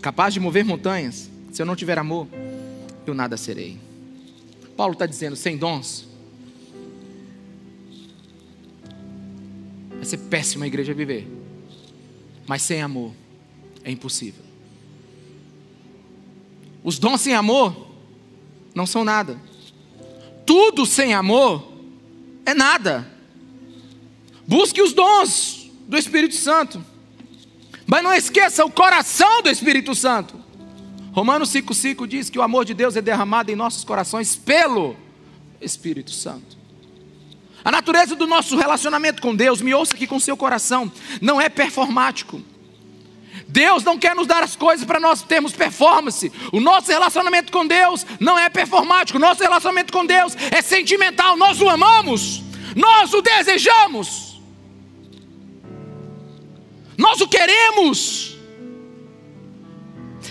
[0.00, 2.26] capaz de mover montanhas, se eu não tiver amor,
[3.06, 3.78] eu nada serei.
[4.74, 6.08] Paulo está dizendo: sem dons,
[10.04, 11.26] vai ser péssima a igreja viver,
[12.46, 13.12] mas sem amor
[13.82, 14.44] é impossível.
[16.82, 17.88] Os dons sem amor
[18.74, 19.40] não são nada.
[20.44, 21.72] Tudo sem amor
[22.44, 23.10] é nada.
[24.46, 26.84] Busque os dons do Espírito Santo.
[27.86, 30.38] Mas não esqueça o coração do Espírito Santo.
[31.12, 34.96] Romanos 5,5 diz que o amor de Deus é derramado em nossos corações pelo
[35.62, 36.63] Espírito Santo.
[37.64, 41.48] A natureza do nosso relacionamento com Deus, me ouça aqui com seu coração, não é
[41.48, 42.42] performático.
[43.48, 46.30] Deus não quer nos dar as coisas para nós termos performance.
[46.52, 49.16] O nosso relacionamento com Deus não é performático.
[49.16, 51.36] O nosso relacionamento com Deus é sentimental.
[51.36, 52.42] Nós o amamos,
[52.74, 54.42] nós o desejamos,
[56.98, 58.36] nós o queremos.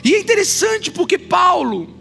[0.04, 1.96] E é interessante porque Paulo,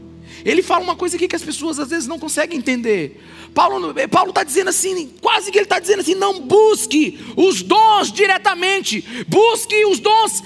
[0.45, 3.23] ele fala uma coisa aqui que as pessoas às vezes não conseguem entender.
[3.55, 3.93] Paulo
[4.31, 9.85] está dizendo assim, quase que ele está dizendo assim: não busque os dons diretamente, busque
[9.87, 10.43] os dons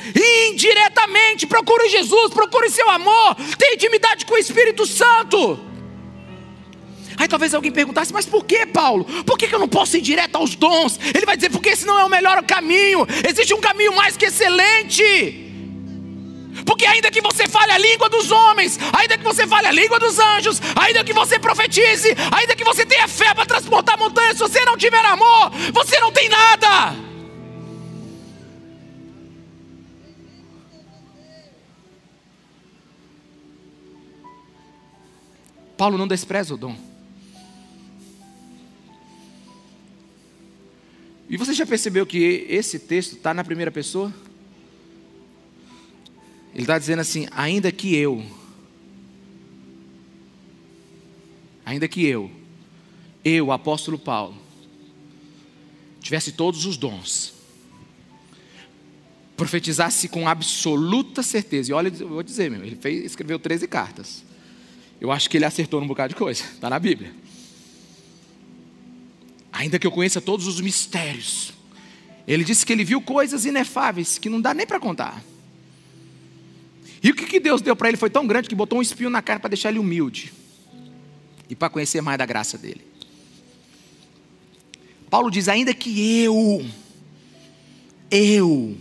[0.50, 1.46] indiretamente.
[1.46, 5.58] Procure Jesus, procure seu amor, tenha intimidade com o Espírito Santo.
[7.18, 9.04] Aí talvez alguém perguntasse, mas por que, Paulo?
[9.24, 10.98] Por que, que eu não posso ir direto aos dons?
[11.14, 14.26] Ele vai dizer, porque esse não é o melhor caminho, existe um caminho mais que
[14.26, 15.45] excelente.
[16.64, 19.98] Porque ainda que você fale a língua dos homens, ainda que você fale a língua
[19.98, 24.42] dos anjos, ainda que você profetize, ainda que você tenha fé para transportar montanhas, se
[24.42, 27.06] você não tiver amor, você não tem nada.
[35.76, 36.74] Paulo não despreza o dom.
[41.28, 44.12] E você já percebeu que esse texto está na primeira pessoa?
[46.56, 48.24] Ele está dizendo assim: ainda que eu,
[51.66, 52.30] ainda que eu,
[53.22, 54.34] eu, apóstolo Paulo,
[56.00, 57.34] tivesse todos os dons,
[59.36, 64.24] profetizasse com absoluta certeza, e olha, eu vou dizer, meu, ele fez, escreveu 13 cartas.
[64.98, 67.14] Eu acho que ele acertou num bocado de coisa, está na Bíblia.
[69.52, 71.52] Ainda que eu conheça todos os mistérios,
[72.26, 75.22] ele disse que ele viu coisas inefáveis que não dá nem para contar.
[77.06, 79.08] E o que, que Deus deu para ele foi tão grande que botou um espinho
[79.08, 80.32] na cara para deixar ele humilde
[81.48, 82.80] e para conhecer mais da graça dele.
[85.08, 86.66] Paulo diz: ainda que eu,
[88.10, 88.76] eu,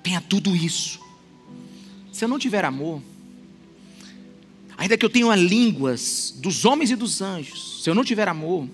[0.00, 1.00] tenha tudo isso,
[2.12, 3.02] se eu não tiver amor,
[4.78, 8.68] ainda que eu tenha línguas dos homens e dos anjos, se eu não tiver amor,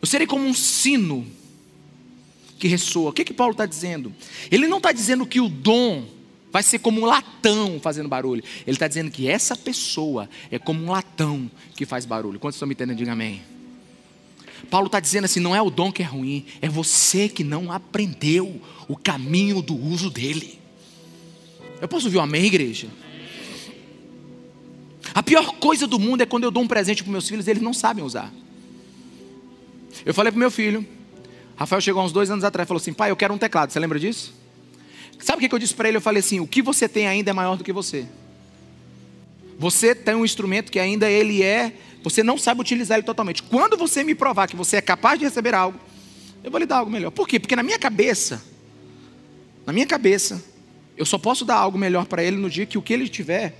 [0.00, 1.26] eu serei como um sino
[2.56, 3.10] que ressoa.
[3.10, 4.14] O que, que Paulo está dizendo?
[4.48, 6.14] Ele não está dizendo que o dom
[6.56, 8.42] vai ser como um latão fazendo barulho.
[8.66, 12.40] Ele está dizendo que essa pessoa é como um latão que faz barulho.
[12.40, 12.96] Quantos estão me entendendo?
[12.96, 13.42] Diga amém.
[14.70, 17.70] Paulo está dizendo assim: não é o dom que é ruim, é você que não
[17.70, 20.58] aprendeu o caminho do uso dele.
[21.78, 22.88] Eu posso ouvir um amém, igreja?
[25.14, 27.50] A pior coisa do mundo é quando eu dou um presente para meus filhos e
[27.50, 28.32] eles não sabem usar.
[30.06, 30.86] Eu falei para meu filho,
[31.54, 33.70] Rafael chegou uns dois anos atrás e falou assim: pai, eu quero um teclado.
[33.70, 34.45] Você lembra disso?
[35.18, 35.96] Sabe o que eu disse para ele?
[35.96, 38.06] Eu falei assim: o que você tem ainda é maior do que você.
[39.58, 43.42] Você tem um instrumento que ainda ele é, você não sabe utilizar ele totalmente.
[43.42, 45.78] Quando você me provar que você é capaz de receber algo,
[46.44, 47.10] eu vou lhe dar algo melhor.
[47.10, 47.40] Por quê?
[47.40, 48.44] Porque na minha cabeça,
[49.64, 50.44] na minha cabeça,
[50.96, 53.58] eu só posso dar algo melhor para ele no dia que o que ele tiver,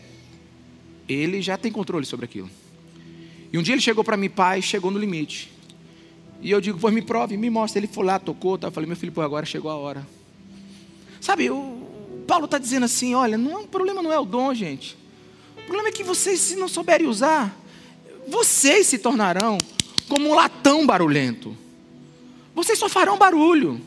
[1.09, 2.51] ele já tem controle sobre aquilo.
[3.53, 5.51] E um dia ele chegou para mim, pai, chegou no limite.
[6.41, 7.79] E eu digo, pois me prove, me mostra.
[7.79, 8.69] Ele foi lá, tocou, tá?
[8.69, 10.07] eu falei, meu filho, pô, agora chegou a hora.
[11.27, 14.97] Sabe, o Paulo está dizendo assim: olha, não, o problema não é o dom, gente.
[15.59, 17.53] O problema é que vocês, se não souberem usar,
[18.29, 19.59] vocês se tornarão
[20.09, 21.57] como um latão barulhento.
[22.55, 23.81] Vocês só farão barulho.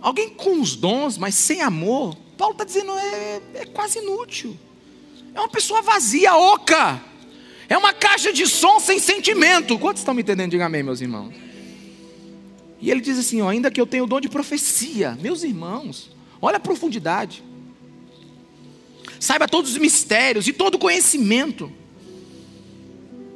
[0.00, 4.56] Alguém com os dons, mas sem amor, Paulo está dizendo é, é quase inútil.
[5.34, 7.02] É uma pessoa vazia, oca.
[7.68, 9.78] É uma caixa de som sem sentimento.
[9.78, 10.52] Quantos estão me entendendo?
[10.52, 11.45] Diga amém, meus irmãos.
[12.80, 16.10] E ele diz assim: ó, ainda que eu tenha o dom de profecia, meus irmãos,
[16.40, 17.42] olha a profundidade.
[19.18, 21.72] Saiba todos os mistérios e todo o conhecimento.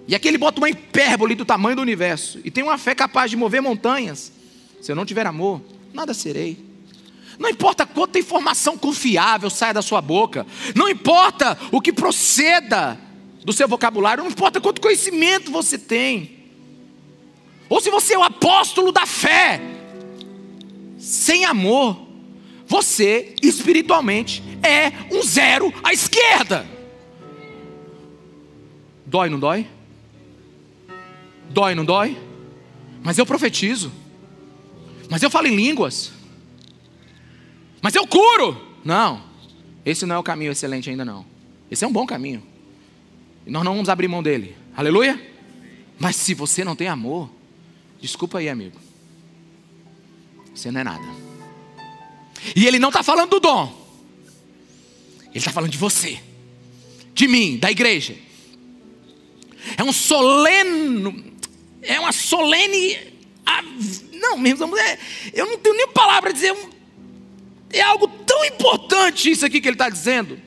[0.06, 2.40] E aqui ele bota uma hipérbole do tamanho do universo.
[2.44, 4.32] E tem uma fé capaz de mover montanhas.
[4.80, 5.62] Se eu não tiver amor,
[5.94, 6.58] nada serei.
[7.38, 13.00] Não importa quanta informação confiável saia da sua boca, não importa o que proceda
[13.42, 16.39] do seu vocabulário, não importa quanto conhecimento você tem,
[17.70, 19.60] ou se você é o apóstolo da fé,
[20.98, 21.96] sem amor,
[22.66, 26.66] você espiritualmente é um zero à esquerda.
[29.06, 29.66] Dói, não dói?
[31.48, 32.18] Dói, não dói?
[33.04, 33.92] Mas eu profetizo.
[35.08, 36.12] Mas eu falo em línguas.
[37.80, 38.60] Mas eu curo.
[38.84, 39.22] Não,
[39.84, 41.24] esse não é o caminho excelente ainda não.
[41.70, 42.42] Esse é um bom caminho.
[43.46, 44.56] E nós não vamos abrir mão dele.
[44.76, 45.20] Aleluia?
[46.00, 47.30] Mas se você não tem amor,
[48.00, 48.78] desculpa aí, amigo.
[50.54, 51.06] Você não é nada.
[52.56, 53.80] E ele não está falando do dom.
[55.26, 56.20] Ele está falando de você,
[57.14, 58.16] de mim, da igreja.
[59.76, 61.32] É um soleno,
[61.82, 62.98] é uma solene.
[64.12, 64.98] Não, mesmo, é,
[65.32, 66.54] eu não tenho nem palavra dizer.
[67.72, 70.40] É algo tão importante isso aqui que ele está dizendo.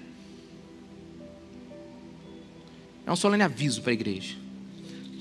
[3.05, 4.42] É um solene aviso para a igreja.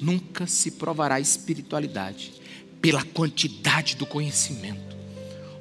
[0.02, 2.32] Nunca se provará espiritualidade
[2.80, 4.96] pela quantidade do conhecimento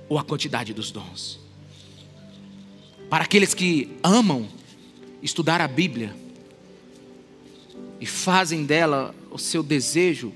[0.09, 1.39] ou a quantidade dos dons.
[3.07, 4.49] Para aqueles que amam
[5.21, 6.15] estudar a Bíblia
[7.99, 10.33] e fazem dela o seu desejo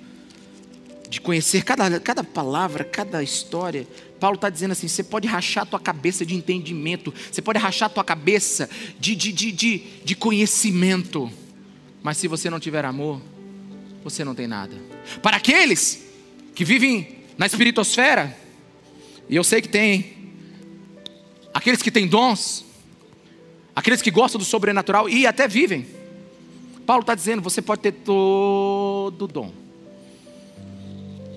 [1.10, 3.88] de conhecer cada, cada palavra, cada história,
[4.20, 7.88] Paulo está dizendo assim: você pode rachar a tua cabeça de entendimento, você pode rachar
[7.88, 11.32] a tua cabeça de, de, de, de, de conhecimento,
[12.03, 13.20] mas se você não tiver amor,
[14.06, 14.76] você não tem nada.
[15.24, 16.06] Para aqueles
[16.53, 18.38] que vivem na espiritosfera,
[19.28, 20.32] e eu sei que tem,
[21.51, 22.64] aqueles que têm dons,
[23.76, 25.88] aqueles que gostam do sobrenatural e até vivem,
[26.86, 29.51] Paulo está dizendo: você pode ter todo dom,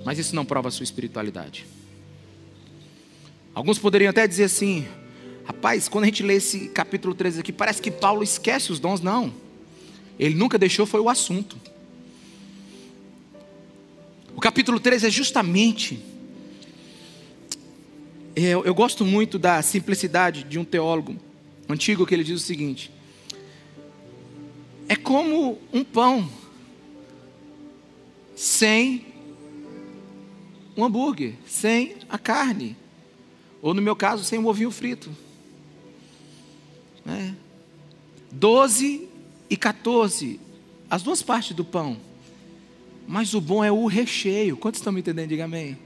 [0.04, 1.64] mas isso não prova a sua espiritualidade.
[3.54, 4.86] Alguns poderiam até dizer assim:
[5.46, 9.00] rapaz, quando a gente lê esse capítulo 13 aqui, parece que Paulo esquece os dons.
[9.00, 9.32] Não,
[10.18, 11.56] ele nunca deixou, foi o assunto.
[14.38, 15.98] O capítulo 13 é justamente.
[18.36, 21.16] Eu, eu gosto muito da simplicidade de um teólogo
[21.68, 22.88] antigo que ele diz o seguinte:
[24.88, 26.30] é como um pão
[28.36, 29.06] sem
[30.76, 32.76] um hambúrguer, sem a carne.
[33.60, 35.10] Ou no meu caso, sem um ovinho frito.
[37.04, 37.34] É.
[38.30, 39.08] 12
[39.50, 40.38] e 14,
[40.88, 42.06] as duas partes do pão.
[43.08, 44.54] Mas o bom é o recheio.
[44.54, 45.30] Quantos estão me entendendo?
[45.30, 45.78] Diga amém.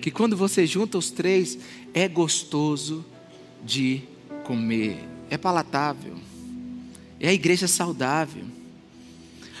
[0.00, 1.58] Que quando você junta os três,
[1.92, 3.04] é gostoso
[3.62, 4.02] de
[4.44, 4.98] comer.
[5.28, 6.14] É palatável.
[7.20, 8.44] É a igreja saudável.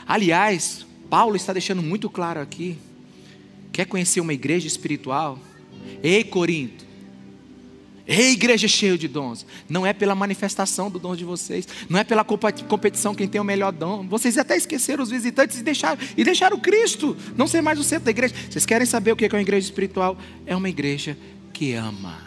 [0.06, 2.78] Aliás, Paulo está deixando muito claro aqui.
[3.70, 5.38] Quer conhecer uma igreja espiritual?
[6.02, 6.83] Ei, Corinto,
[8.06, 9.46] Ei, igreja cheia de dons.
[9.66, 11.66] Não é pela manifestação do dom de vocês.
[11.88, 14.06] Não é pela competição quem tem o melhor dom.
[14.06, 18.04] Vocês até esqueceram os visitantes e deixaram, e deixaram Cristo não ser mais o centro
[18.04, 18.34] da igreja.
[18.50, 20.18] Vocês querem saber o que é uma igreja espiritual?
[20.44, 21.16] É uma igreja
[21.52, 22.22] que ama.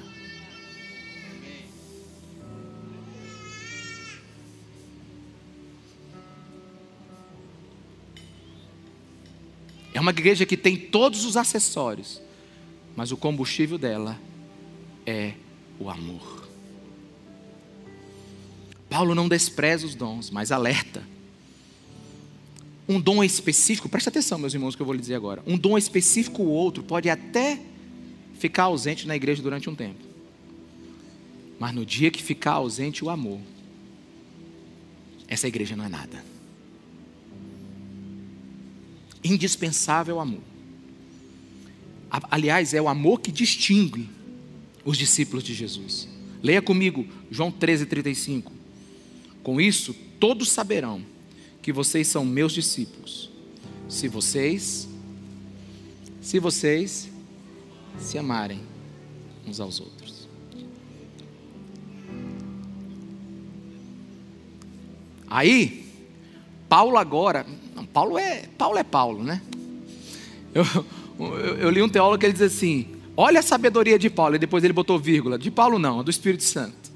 [9.93, 12.21] É uma igreja que tem todos os acessórios,
[12.95, 14.19] mas o combustível dela
[15.05, 15.34] é
[15.80, 16.47] o amor.
[18.89, 21.03] Paulo não despreza os dons, mas alerta.
[22.88, 25.43] Um dom específico, preste atenção, meus irmãos, que eu vou lhe dizer agora.
[25.45, 27.59] Um dom específico ou outro pode até
[28.36, 29.99] ficar ausente na igreja durante um tempo.
[31.59, 33.39] Mas no dia que ficar ausente o amor,
[35.28, 36.23] essa igreja não é nada.
[39.23, 40.41] Indispensável o amor.
[42.32, 44.16] Aliás, é o amor que distingue
[44.88, 46.07] os discípulos de Jesus.
[46.41, 48.53] Leia comigo João 13, 35.
[49.43, 51.03] Com isso, todos saberão
[51.61, 53.29] que vocês são meus discípulos,
[53.89, 54.88] se vocês,
[56.21, 57.09] se vocês
[57.99, 58.61] se amarem
[59.45, 60.25] uns aos outros.
[65.29, 65.85] Aí,
[66.69, 69.41] Paulo agora, não, Paulo é Paulo é Paulo, né?
[70.55, 70.63] Eu,
[71.19, 74.39] eu, eu li um teólogo que ele diz assim: Olha a sabedoria de Paulo, e
[74.39, 75.39] depois ele botou vírgula.
[75.39, 76.91] De Paulo não, do Espírito Santo.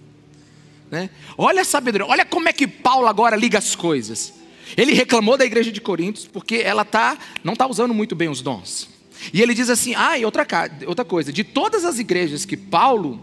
[0.92, 1.10] Né?
[1.36, 4.32] Olha a sabedoria, olha como é que Paulo agora liga as coisas.
[4.78, 8.40] Ele reclamou da igreja de Coríntios porque ela tá, não está usando muito bem os
[8.40, 8.88] dons.
[9.34, 10.46] E ele diz assim: ah, e outra,
[10.86, 13.20] outra coisa, de todas as igrejas que Paulo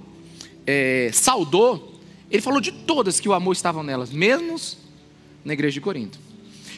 [0.67, 4.61] é, saudou, ele falou de todas que o amor estava nelas, mesmo
[5.45, 6.19] na igreja de Corinto.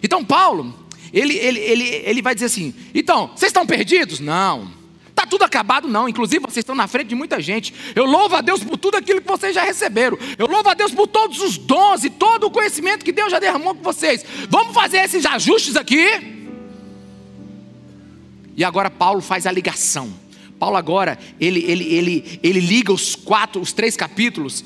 [0.02, 0.74] Então Paulo,
[1.12, 4.20] ele, ele, ele, ele vai dizer assim: então, vocês estão perdidos?
[4.20, 4.79] Não.
[5.10, 6.08] Está tudo acabado, não.
[6.08, 7.74] Inclusive, vocês estão na frente de muita gente.
[7.94, 10.18] Eu louvo a Deus por tudo aquilo que vocês já receberam.
[10.38, 13.38] Eu louvo a Deus por todos os dons e todo o conhecimento que Deus já
[13.38, 14.24] derramou com vocês.
[14.48, 16.06] Vamos fazer esses ajustes aqui.
[18.56, 20.12] E agora Paulo faz a ligação.
[20.58, 24.62] Paulo agora, ele, ele, ele, ele liga os quatro, os três capítulos,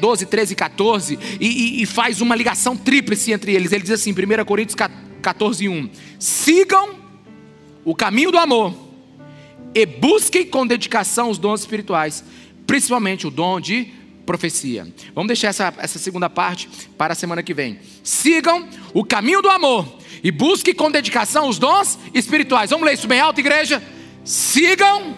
[0.00, 3.70] 12, 13 e 14, e, e, e faz uma ligação tríplice entre eles.
[3.70, 4.74] Ele diz assim, 1 Coríntios
[5.20, 6.94] 14, 1: Sigam
[7.84, 8.87] o caminho do amor
[9.74, 12.24] e busquem com dedicação os dons espirituais,
[12.66, 13.92] principalmente o dom de
[14.24, 14.86] profecia.
[15.14, 17.78] Vamos deixar essa, essa segunda parte para a semana que vem.
[18.02, 22.70] Sigam o caminho do amor e busquem com dedicação os dons espirituais.
[22.70, 23.82] Vamos ler isso bem alto, igreja?
[24.24, 25.16] Sigam.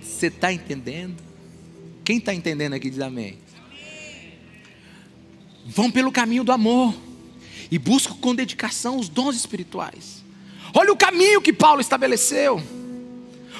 [0.00, 1.22] Você está entendendo?
[2.04, 3.38] Quem está entendendo aqui diz amém.
[5.64, 6.92] Vão pelo caminho do amor
[7.70, 10.24] e buscam com dedicação os dons espirituais.
[10.74, 12.62] Olha o caminho que Paulo estabeleceu.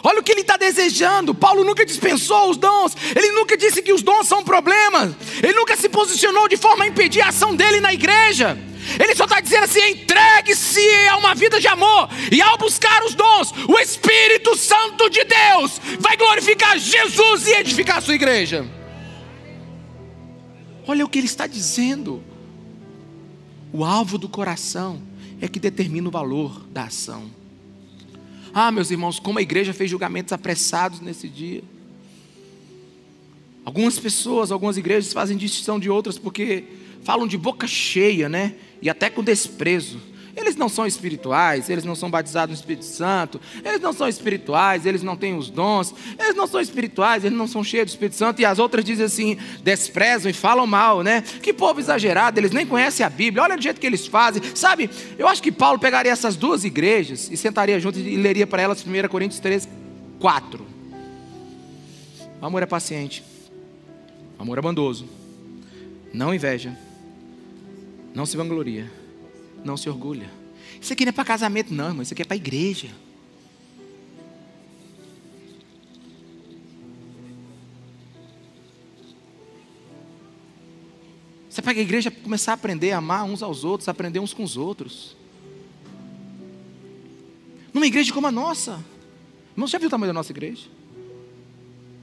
[0.02, 1.34] Olha o que ele está desejando.
[1.34, 2.96] Paulo nunca dispensou os dons.
[3.16, 5.14] Ele nunca disse que os dons são problemas.
[5.42, 8.56] Ele nunca se posicionou de forma a impedir a ação dele na igreja.
[8.98, 10.80] Ele só está dizendo assim: entregue-se
[11.10, 12.08] a uma vida de amor.
[12.30, 17.98] E ao buscar os dons, o Espírito Santo de Deus vai glorificar Jesus e edificar
[17.98, 18.66] a sua igreja.
[20.86, 22.24] Olha o que ele está dizendo.
[23.72, 25.00] O alvo do coração
[25.40, 27.30] é que determina o valor da ação.
[28.52, 31.62] Ah, meus irmãos, como a igreja fez julgamentos apressados nesse dia.
[33.64, 36.64] Algumas pessoas, algumas igrejas fazem distinção de outras porque
[37.02, 38.54] falam de boca cheia, né?
[38.80, 40.00] E até com desprezo.
[40.38, 44.86] Eles não são espirituais, eles não são batizados no Espírito Santo, eles não são espirituais,
[44.86, 48.14] eles não têm os dons, eles não são espirituais, eles não são cheios do Espírito
[48.14, 51.22] Santo, e as outras dizem assim, desprezam e falam mal, né?
[51.42, 54.88] Que povo exagerado, eles nem conhecem a Bíblia, olha do jeito que eles fazem, sabe?
[55.18, 58.86] Eu acho que Paulo pegaria essas duas igrejas e sentaria junto e leria para elas
[58.86, 59.68] 1 Coríntios 13,
[60.20, 60.64] 4.
[62.40, 63.24] O amor é paciente,
[64.38, 65.04] o amor é bondoso,
[66.14, 66.78] não inveja,
[68.14, 68.97] não se vangloria
[69.64, 70.30] não se orgulha.
[70.80, 72.02] Isso aqui não é para casamento, não, irmão.
[72.02, 72.88] Isso aqui é para a igreja.
[81.50, 84.32] Isso é para a igreja começar a aprender a amar uns aos outros, aprender uns
[84.32, 85.16] com os outros.
[87.72, 88.84] Numa igreja como a nossa.
[89.52, 90.66] Irmão, já viu o tamanho da nossa igreja?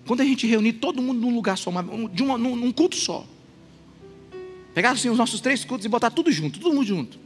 [0.06, 1.72] Quando a gente reunir todo mundo num lugar só,
[2.12, 3.26] de uma, num, num culto só.
[4.74, 7.25] Pegar assim os nossos três cultos e botar tudo junto, todo mundo junto.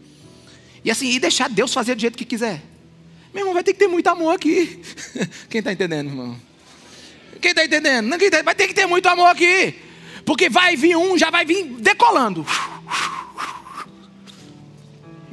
[0.84, 2.62] E assim, e deixar Deus fazer do jeito que quiser.
[3.34, 4.82] Meu irmão, vai ter que ter muito amor aqui.
[5.50, 6.40] Quem está entendendo, irmão?
[7.42, 8.10] Quem está entendendo?
[8.32, 9.76] Tá, vai ter que ter muito amor aqui.
[10.26, 12.46] Porque vai vir um, já vai vir decolando.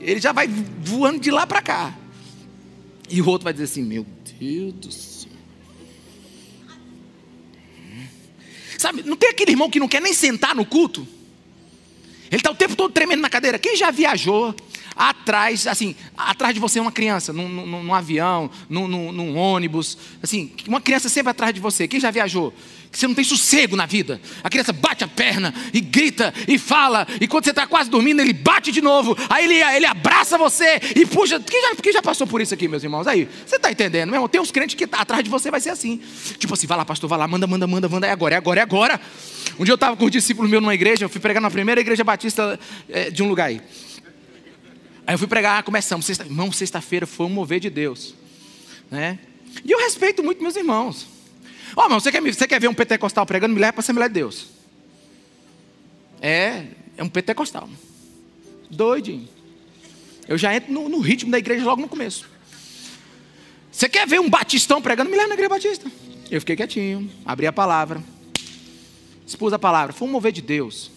[0.00, 1.94] Ele já vai voando de lá para cá.
[3.08, 4.06] E o outro vai dizer assim: Meu
[4.38, 5.30] Deus do céu.
[8.78, 11.06] Sabe, não tem aquele irmão que não quer nem sentar no culto?
[12.30, 13.58] Ele está o tempo todo tremendo na cadeira.
[13.58, 14.54] Quem já viajou?
[15.26, 20.52] Atrás, assim, atrás de você uma criança, num, num, num avião, num, num, ônibus, assim,
[20.68, 21.88] uma criança sempre atrás de você.
[21.88, 22.54] Quem já viajou?
[22.92, 24.20] Você não tem sossego na vida.
[24.42, 28.20] A criança bate a perna e grita e fala, e quando você está quase dormindo,
[28.20, 29.18] ele bate de novo.
[29.28, 31.40] Aí ele, ele abraça você e puxa.
[31.40, 33.08] Quem já, quem já passou por isso aqui, meus irmãos?
[33.08, 34.28] Aí, você está entendendo, meu irmão?
[34.28, 36.00] Tem uns crentes que atrás de você vai ser assim.
[36.38, 38.60] Tipo assim, vai lá, pastor, vai lá, manda, manda, manda, manda, é agora, é agora,
[38.60, 39.00] é agora.
[39.58, 41.80] Um dia eu estava com um discípulo meu numa igreja, eu fui pregar na primeira
[41.80, 42.58] igreja batista
[42.88, 43.60] é, de um lugar aí.
[45.06, 46.04] Aí eu fui pregar, começamos.
[46.04, 48.14] Sexta, irmão, sexta-feira foi um mover de Deus.
[48.90, 49.18] Né?
[49.64, 51.06] E eu respeito muito meus irmãos.
[51.76, 53.54] Ó, oh, irmão, você quer, você quer ver um pentecostal pregando?
[53.54, 54.48] Me leva para a Assembleia de Deus.
[56.20, 57.68] É, é um pentecostal.
[58.68, 59.28] Doidinho.
[60.26, 62.28] Eu já entro no, no ritmo da igreja logo no começo.
[63.70, 65.10] Você quer ver um batistão pregando?
[65.10, 65.92] Me leva na igreja batista.
[66.30, 68.02] Eu fiquei quietinho, abri a palavra,
[69.24, 69.92] expus a palavra.
[69.92, 70.90] Foi um mover de Deus.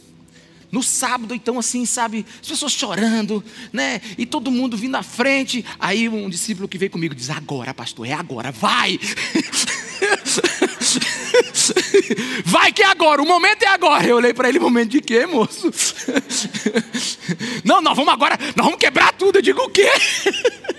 [0.72, 3.44] No sábado, então, assim, sabe, as pessoas chorando,
[3.74, 4.02] né?
[4.18, 5.66] E todo mundo vindo à frente.
[5.80, 9.00] Aí um discípulo que veio comigo diz: Agora, pastor, é agora, vai!
[12.46, 14.06] Vai que é agora, o momento é agora.
[14.06, 15.72] Eu olhei para ele, momento de quê, moço?
[17.64, 19.38] Não, nós vamos agora, nós vamos quebrar tudo.
[19.38, 19.90] Eu digo o quê?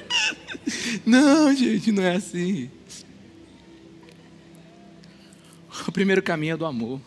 [1.07, 2.71] Não, gente, não é assim.
[5.87, 7.01] O primeiro caminho é do amor.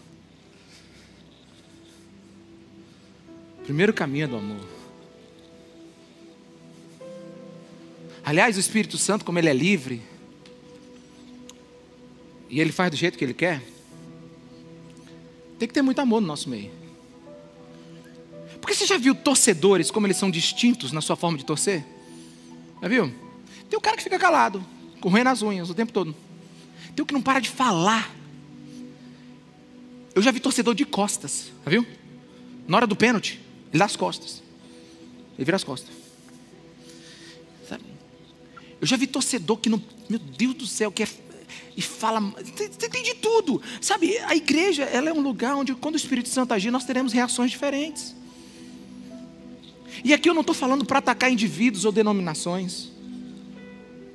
[3.63, 4.65] Primeiro caminho é do amor.
[8.25, 10.01] Aliás, o Espírito Santo, como ele é livre,
[12.49, 13.61] e ele faz do jeito que ele quer,
[15.59, 16.71] Tem que ter muito amor no nosso meio.
[18.59, 21.85] Porque você já viu torcedores como eles são distintos na sua forma de torcer?
[22.81, 23.13] Já viu?
[23.69, 24.65] Tem o cara que fica calado,
[24.99, 26.15] correndo as unhas o tempo todo.
[26.95, 28.13] Tem o que não para de falar.
[30.13, 31.85] Eu já vi torcedor de costas, já viu?
[32.67, 33.39] Na hora do pênalti,
[33.73, 34.43] ele dá as costas.
[35.35, 35.89] Ele vira as costas.
[37.67, 37.83] Sabe?
[38.79, 39.81] Eu já vi torcedor que não.
[40.07, 41.07] Meu Deus do céu, que é.
[41.75, 42.19] E fala.
[42.21, 43.59] Você tem de tudo.
[43.81, 47.11] Sabe, a igreja ela é um lugar onde, quando o Espírito Santo agir, nós teremos
[47.13, 48.15] reações diferentes.
[50.03, 52.91] E aqui eu não estou falando para atacar indivíduos ou denominações.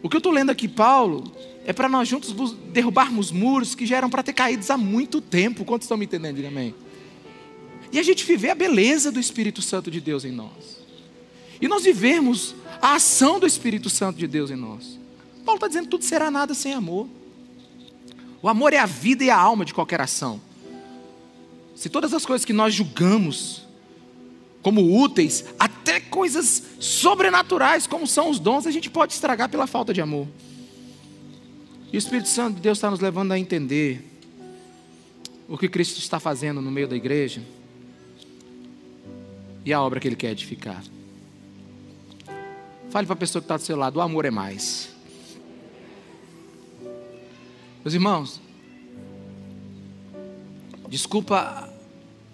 [0.01, 1.33] O que eu estou lendo aqui, Paulo,
[1.65, 5.65] é para nós juntos derrubarmos muros que já eram para ter caídos há muito tempo.
[5.65, 6.37] Quantos estão me entendendo?
[6.37, 6.75] Diga amém.
[7.93, 10.79] E a gente viver a beleza do Espírito Santo de Deus em nós.
[11.61, 14.99] E nós vivemos a ação do Espírito Santo de Deus em nós.
[15.45, 17.09] Paulo está dizendo que tudo será nada sem amor.
[18.43, 20.41] O amor é a vida e a alma de qualquer ação.
[21.75, 23.67] Se todas as coisas que nós julgamos
[24.63, 29.95] como úteis, até coisas sobrenaturais, como são os dons, a gente pode estragar pela falta
[29.95, 30.29] de amor.
[31.93, 34.05] E o Espírito Santo de Deus está nos levando a entender
[35.49, 37.43] o que Cristo está fazendo no meio da igreja
[39.69, 40.83] e a obra que Ele quer edificar.
[42.89, 44.89] Fale para a pessoa que está do seu lado: o amor é mais.
[47.85, 48.41] Meus irmãos,
[50.89, 51.71] desculpa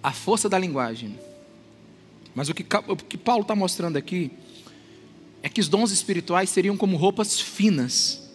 [0.01, 1.19] a força da linguagem,
[2.37, 4.31] mas o que, o que Paulo está mostrando aqui
[5.43, 8.31] é que os dons espirituais seriam como roupas finas,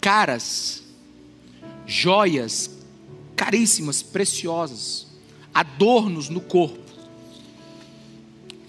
[0.00, 0.82] caras,
[1.86, 2.76] joias
[3.36, 5.06] caríssimas, preciosas,
[5.54, 6.87] adornos no corpo.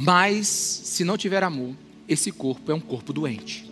[0.02, 1.76] Mas, se não tiver amor,
[2.08, 3.70] esse corpo é um corpo doente.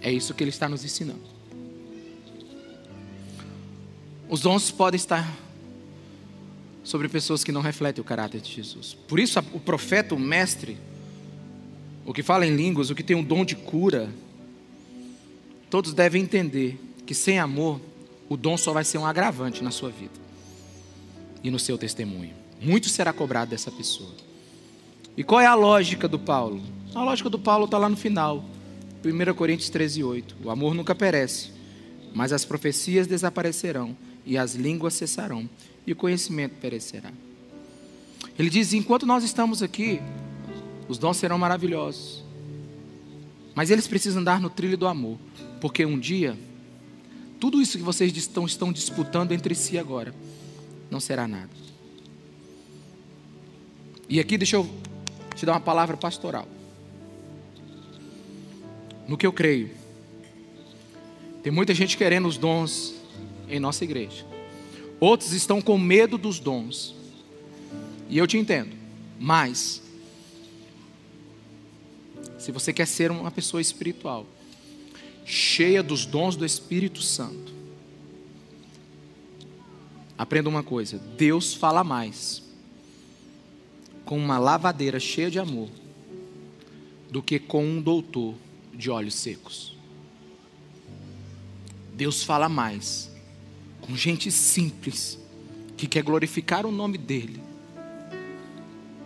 [0.00, 1.20] É isso que ele está nos ensinando.
[4.26, 5.30] Os dons podem estar
[6.82, 8.94] sobre pessoas que não refletem o caráter de Jesus.
[9.06, 10.78] Por isso, o profeta, o mestre,
[12.06, 14.08] o que fala em línguas, o que tem um dom de cura,
[15.68, 17.82] todos devem entender que sem amor,
[18.30, 20.18] o dom só vai ser um agravante na sua vida
[21.44, 24.12] e no seu testemunho muito será cobrado dessa pessoa.
[25.16, 26.60] E qual é a lógica do Paulo?
[26.94, 28.44] A lógica do Paulo está lá no final,
[29.04, 30.36] 1 Coríntios 13, 8.
[30.44, 31.50] O amor nunca perece,
[32.14, 35.48] mas as profecias desaparecerão, e as línguas cessarão,
[35.86, 37.12] e o conhecimento perecerá.
[38.38, 40.00] Ele diz: enquanto nós estamos aqui,
[40.88, 42.24] os dons serão maravilhosos,
[43.54, 45.18] mas eles precisam andar no trilho do amor,
[45.60, 46.36] porque um dia,
[47.40, 50.14] tudo isso que vocês estão, estão disputando entre si agora,
[50.90, 51.65] não será nada.
[54.08, 54.68] E aqui deixa eu
[55.34, 56.46] te dar uma palavra pastoral.
[59.08, 59.70] No que eu creio,
[61.42, 62.94] tem muita gente querendo os dons
[63.48, 64.24] em nossa igreja.
[64.98, 66.94] Outros estão com medo dos dons.
[68.08, 68.74] E eu te entendo.
[69.18, 69.82] Mas,
[72.38, 74.26] se você quer ser uma pessoa espiritual,
[75.24, 77.52] cheia dos dons do Espírito Santo,
[80.16, 82.45] aprenda uma coisa: Deus fala mais
[84.06, 85.68] com uma lavadeira cheia de amor
[87.10, 88.34] do que com um doutor
[88.72, 89.76] de olhos secos.
[91.92, 93.10] Deus fala mais
[93.80, 95.18] com gente simples
[95.76, 97.42] que quer glorificar o nome dEle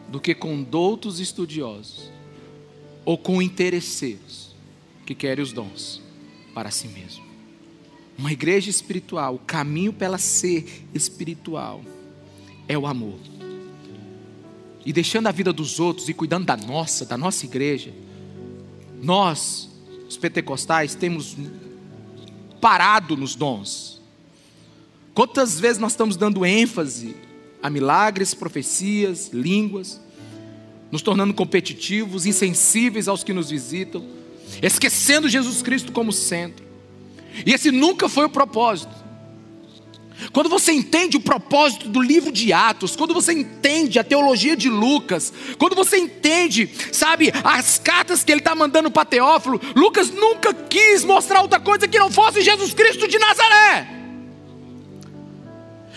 [0.08, 2.10] do que com doutos estudiosos
[3.04, 4.54] ou com interesseiros
[5.06, 6.02] que querem os dons
[6.54, 7.24] para si mesmo.
[8.18, 11.82] Uma igreja espiritual, o caminho para ela ser espiritual
[12.68, 13.18] é o amor
[14.84, 17.92] e deixando a vida dos outros e cuidando da nossa, da nossa igreja,
[19.02, 19.68] nós,
[20.08, 21.36] os pentecostais, temos
[22.60, 24.00] parado nos dons.
[25.14, 27.16] Quantas vezes nós estamos dando ênfase
[27.62, 30.00] a milagres, profecias, línguas,
[30.90, 34.04] nos tornando competitivos, insensíveis aos que nos visitam,
[34.62, 36.64] esquecendo Jesus Cristo como centro.
[37.46, 38.99] E esse nunca foi o propósito.
[40.32, 44.68] Quando você entende o propósito do livro de Atos, quando você entende a teologia de
[44.68, 50.52] Lucas, quando você entende, sabe, as cartas que ele está mandando para Teófilo, Lucas nunca
[50.52, 53.88] quis mostrar outra coisa que não fosse Jesus Cristo de Nazaré.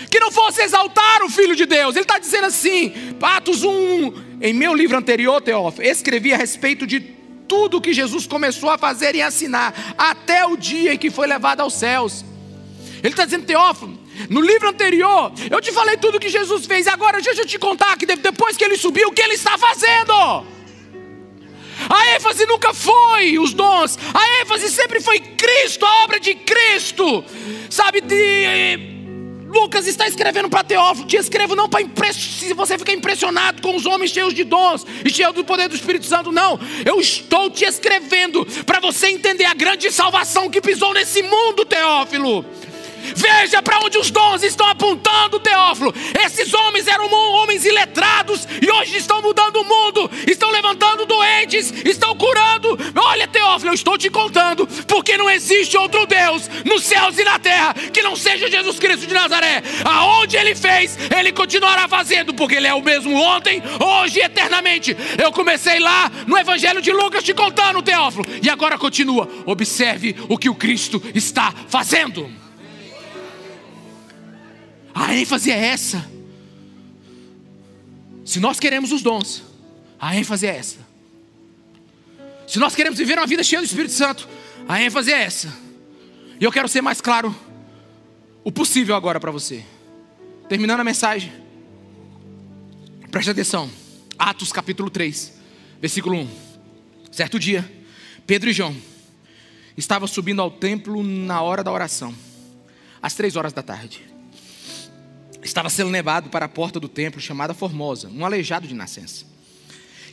[0.10, 1.96] Que não fosse exaltar o Filho de Deus.
[1.96, 7.00] Ele está dizendo assim, Atos 1, em meu livro anterior, Teófilo, escrevi a respeito de
[7.48, 11.62] tudo que Jesus começou a fazer e ensinar, até o dia em que foi levado
[11.62, 12.26] aos céus.
[13.04, 14.00] Ele está dizendo, Teófilo,
[14.30, 16.88] no livro anterior, eu te falei tudo que Jesus fez.
[16.88, 20.14] Agora, deixa eu te contar que depois que ele subiu, o que ele está fazendo?
[21.90, 27.26] A ênfase nunca foi os dons, a ênfase sempre foi Cristo, a obra de Cristo,
[27.70, 28.00] sabe?
[28.00, 28.94] De
[29.54, 31.84] Lucas está escrevendo para Teófilo, te escrevo não para
[32.14, 35.76] se você ficar impressionado com os homens cheios de dons e cheios do poder do
[35.76, 36.58] Espírito Santo, não.
[36.86, 42.46] Eu estou te escrevendo para você entender a grande salvação que pisou nesse mundo, Teófilo.
[43.16, 45.94] Veja para onde os dons estão apontando, Teófilo.
[46.26, 52.16] Esses homens eram homens iletrados e hoje estão mudando o mundo, estão levantando doentes, estão
[52.16, 52.78] curando.
[52.96, 57.38] Olha, Teófilo, eu estou te contando, porque não existe outro Deus nos céus e na
[57.40, 59.62] terra que não seja Jesus Cristo de Nazaré.
[59.84, 64.96] Aonde ele fez, ele continuará fazendo, porque ele é o mesmo ontem, hoje e eternamente.
[65.22, 69.28] Eu comecei lá no Evangelho de Lucas te contando, Teófilo, e agora continua.
[69.46, 72.43] Observe o que o Cristo está fazendo.
[74.94, 76.08] A ênfase é essa.
[78.24, 79.44] Se nós queremos os dons,
[80.00, 80.78] a ênfase é essa.
[82.48, 84.28] Se nós queremos viver uma vida cheia do Espírito Santo,
[84.68, 85.54] a ênfase é essa.
[86.40, 87.36] E eu quero ser mais claro
[88.44, 89.64] o possível agora para você.
[90.48, 91.32] Terminando a mensagem.
[93.10, 93.70] Preste atenção.
[94.18, 95.34] Atos capítulo 3,
[95.82, 96.30] versículo 1.
[97.12, 97.70] Certo dia,
[98.26, 98.76] Pedro e João
[99.76, 102.14] estavam subindo ao templo na hora da oração,
[103.02, 104.13] às três horas da tarde
[105.44, 109.26] estava sendo levado para a porta do templo chamada Formosa, um aleijado de nascença,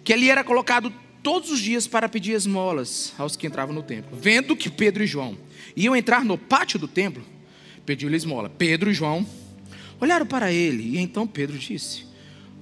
[0.03, 4.18] que ali era colocado todos os dias para pedir esmolas aos que entravam no templo.
[4.18, 5.37] Vendo que Pedro e João
[5.76, 7.22] iam entrar no pátio do templo,
[7.85, 8.49] pediu-lhe esmola.
[8.49, 9.26] Pedro e João
[10.01, 12.07] olharam para ele e então Pedro disse: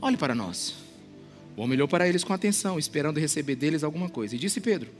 [0.01, 0.75] Olhe para nós.
[1.57, 4.35] O homem olhou para eles com atenção, esperando receber deles alguma coisa.
[4.35, 4.91] E disse Pedro: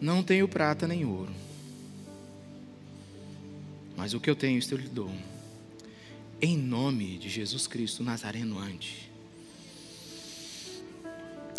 [0.00, 1.32] Não tenho prata nem ouro,
[3.96, 5.10] mas o que eu tenho, isto eu lhe dou
[6.42, 9.08] em nome de Jesus Cristo Nazareno ante.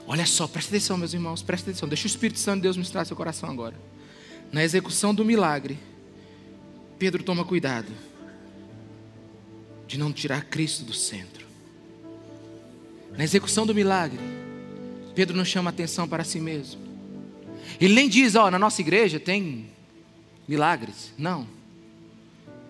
[0.06, 1.88] Olha só, presta atenção, meus irmãos, presta atenção.
[1.88, 3.80] Deixa o Espírito Santo de Deus ministrar seu coração agora.
[4.52, 5.80] Na execução do milagre,
[7.00, 7.92] Pedro toma cuidado
[9.88, 11.48] de não tirar Cristo do centro.
[13.18, 14.20] Na execução do milagre,
[15.16, 16.82] Pedro não chama atenção para si mesmo.
[17.80, 19.68] Ele nem diz, ó, na nossa igreja tem
[20.46, 21.14] milagres.
[21.18, 21.48] Não.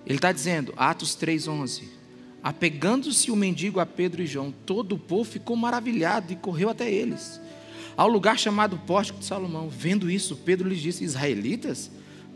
[0.06, 1.93] Ele está dizendo, Atos 3,11.
[2.44, 6.92] Apegando-se o mendigo a Pedro e João, todo o povo ficou maravilhado e correu até
[6.92, 7.40] eles.
[7.96, 11.90] Ao lugar chamado Pórtico de Salomão, vendo isso, Pedro lhes disse: Israelitas,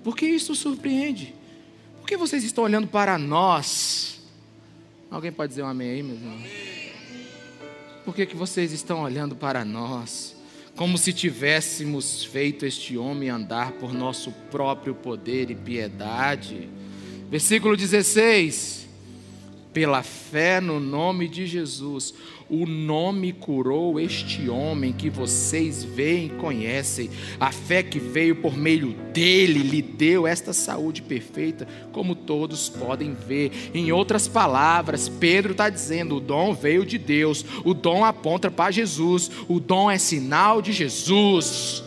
[0.06, 1.36] por que isso surpreende?
[2.00, 4.22] Por que vocês estão olhando para nós?
[5.12, 6.38] Alguém pode dizer um amém aí, meu irmão?
[8.06, 10.38] Por que, que vocês estão olhando para nós?
[10.78, 16.70] Como se tivéssemos feito este homem andar por nosso próprio poder e piedade.
[17.30, 18.87] Versículo 16
[19.78, 22.12] pela fé no nome de Jesus,
[22.50, 27.12] o nome curou este homem que vocês veem e conhecem.
[27.40, 33.14] A fé que veio por meio dele lhe deu esta saúde perfeita, como todos podem
[33.14, 33.52] ver.
[33.72, 38.72] Em outras palavras, Pedro está dizendo: o dom veio de Deus, o dom aponta para
[38.72, 41.84] Jesus, o dom é sinal de Jesus.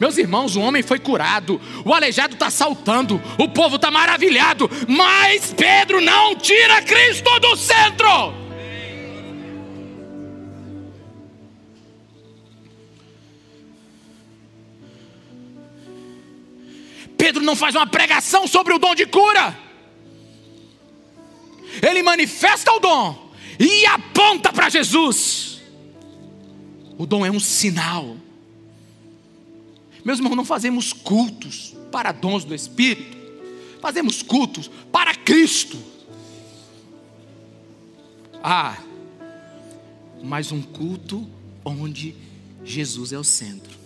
[0.00, 5.52] Meus irmãos, o homem foi curado, o aleijado está saltando, o povo está maravilhado, mas
[5.54, 5.99] Pedro
[6.50, 8.34] tira Cristo do centro.
[17.16, 19.56] Pedro não faz uma pregação sobre o dom de cura.
[21.88, 25.62] Ele manifesta o dom e aponta para Jesus.
[26.98, 28.16] O dom é um sinal.
[30.04, 33.16] Meus irmãos, não fazemos cultos para dons do Espírito,
[33.80, 35.90] fazemos cultos para Cristo.
[38.42, 38.82] Ah,
[40.22, 41.28] mas um culto
[41.64, 42.14] onde
[42.64, 43.78] Jesus é o centro.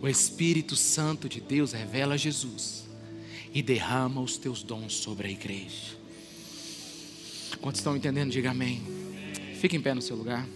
[0.00, 2.86] O Espírito Santo de Deus revela Jesus
[3.52, 5.96] e derrama os teus dons sobre a igreja.
[7.60, 8.30] Quantos estão entendendo?
[8.30, 8.82] Diga amém.
[9.58, 10.46] Fique em pé no seu lugar.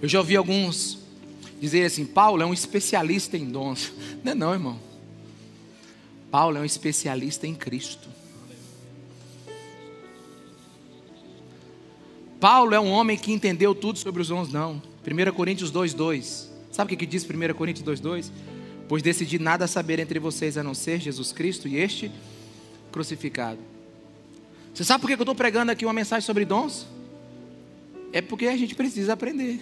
[0.00, 0.98] Eu já ouvi alguns
[1.60, 3.92] dizer assim: Paulo é um especialista em dons.
[4.22, 4.85] Não é, não, irmão.
[6.30, 8.08] Paulo é um especialista em Cristo.
[12.40, 14.82] Paulo é um homem que entendeu tudo sobre os dons, não.
[15.06, 16.48] 1 Coríntios 2,2.
[16.70, 18.30] Sabe o que diz 1 Coríntios 2,2?
[18.88, 22.10] Pois decidi nada saber entre vocês a não ser Jesus Cristo e este
[22.92, 23.58] crucificado.
[24.74, 26.86] Você sabe por que eu estou pregando aqui uma mensagem sobre dons?
[28.12, 29.60] É porque a gente precisa aprender.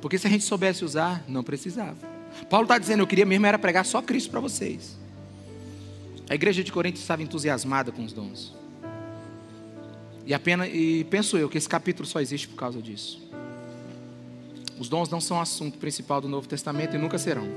[0.00, 1.96] Porque se a gente soubesse usar, não precisava.
[2.50, 4.96] Paulo está dizendo, eu queria mesmo era pregar só Cristo para vocês.
[6.28, 8.54] A igreja de Corinto estava entusiasmada com os dons.
[10.24, 13.22] E, apenas, e penso eu que esse capítulo só existe por causa disso.
[14.78, 17.48] Os dons não são assunto principal do Novo Testamento e nunca serão.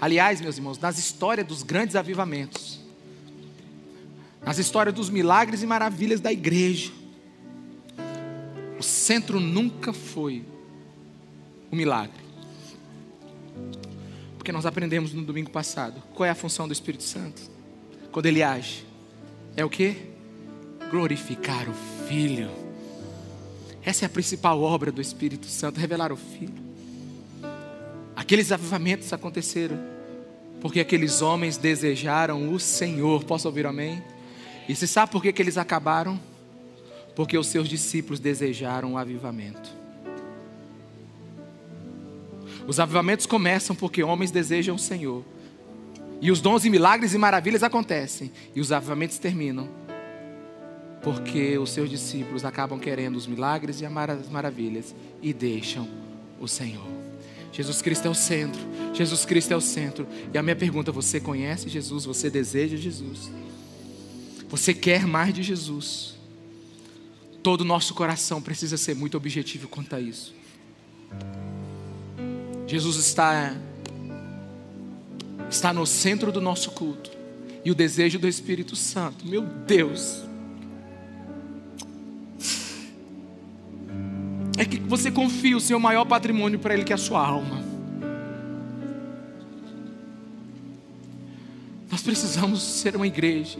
[0.00, 2.80] Aliás, meus irmãos, nas histórias dos grandes avivamentos,
[4.44, 6.92] nas histórias dos milagres e maravilhas da igreja,
[8.78, 10.44] o centro nunca foi
[11.70, 12.22] o milagre.
[14.44, 17.40] Porque nós aprendemos no domingo passado qual é a função do Espírito Santo
[18.12, 18.84] quando ele age.
[19.56, 19.96] É o que?
[20.90, 21.72] Glorificar o
[22.06, 22.50] Filho.
[23.82, 26.52] Essa é a principal obra do Espírito Santo, revelar o Filho.
[28.14, 29.78] Aqueles avivamentos aconteceram
[30.60, 33.24] porque aqueles homens desejaram o Senhor.
[33.24, 34.04] Posso ouvir amém?
[34.68, 36.20] E você sabe por que, que eles acabaram?
[37.16, 39.83] Porque os seus discípulos desejaram o avivamento.
[42.66, 45.22] Os avivamentos começam porque homens desejam o Senhor.
[46.20, 48.32] E os dons e milagres e maravilhas acontecem.
[48.54, 49.68] E os avivamentos terminam
[51.02, 55.86] porque os seus discípulos acabam querendo os milagres e as maravilhas e deixam
[56.40, 56.86] o Senhor.
[57.52, 58.60] Jesus Cristo é o centro.
[58.94, 60.08] Jesus Cristo é o centro.
[60.32, 62.06] E a minha pergunta: você conhece Jesus?
[62.06, 63.30] Você deseja Jesus?
[64.48, 66.14] Você quer mais de Jesus?
[67.42, 70.34] Todo o nosso coração precisa ser muito objetivo quanto a isso.
[72.66, 73.54] Jesus está
[75.50, 77.10] está no centro do nosso culto.
[77.64, 80.22] E o desejo do Espírito Santo, meu Deus,
[84.58, 87.64] é que você confie o seu maior patrimônio para Ele, que é a sua alma.
[91.90, 93.58] Nós precisamos ser uma igreja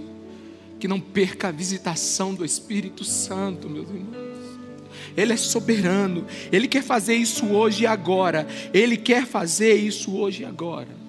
[0.78, 4.33] que não perca a visitação do Espírito Santo, meus irmãos.
[5.16, 8.46] Ele é soberano, Ele quer fazer isso hoje e agora.
[8.72, 11.03] Ele quer fazer isso hoje e agora.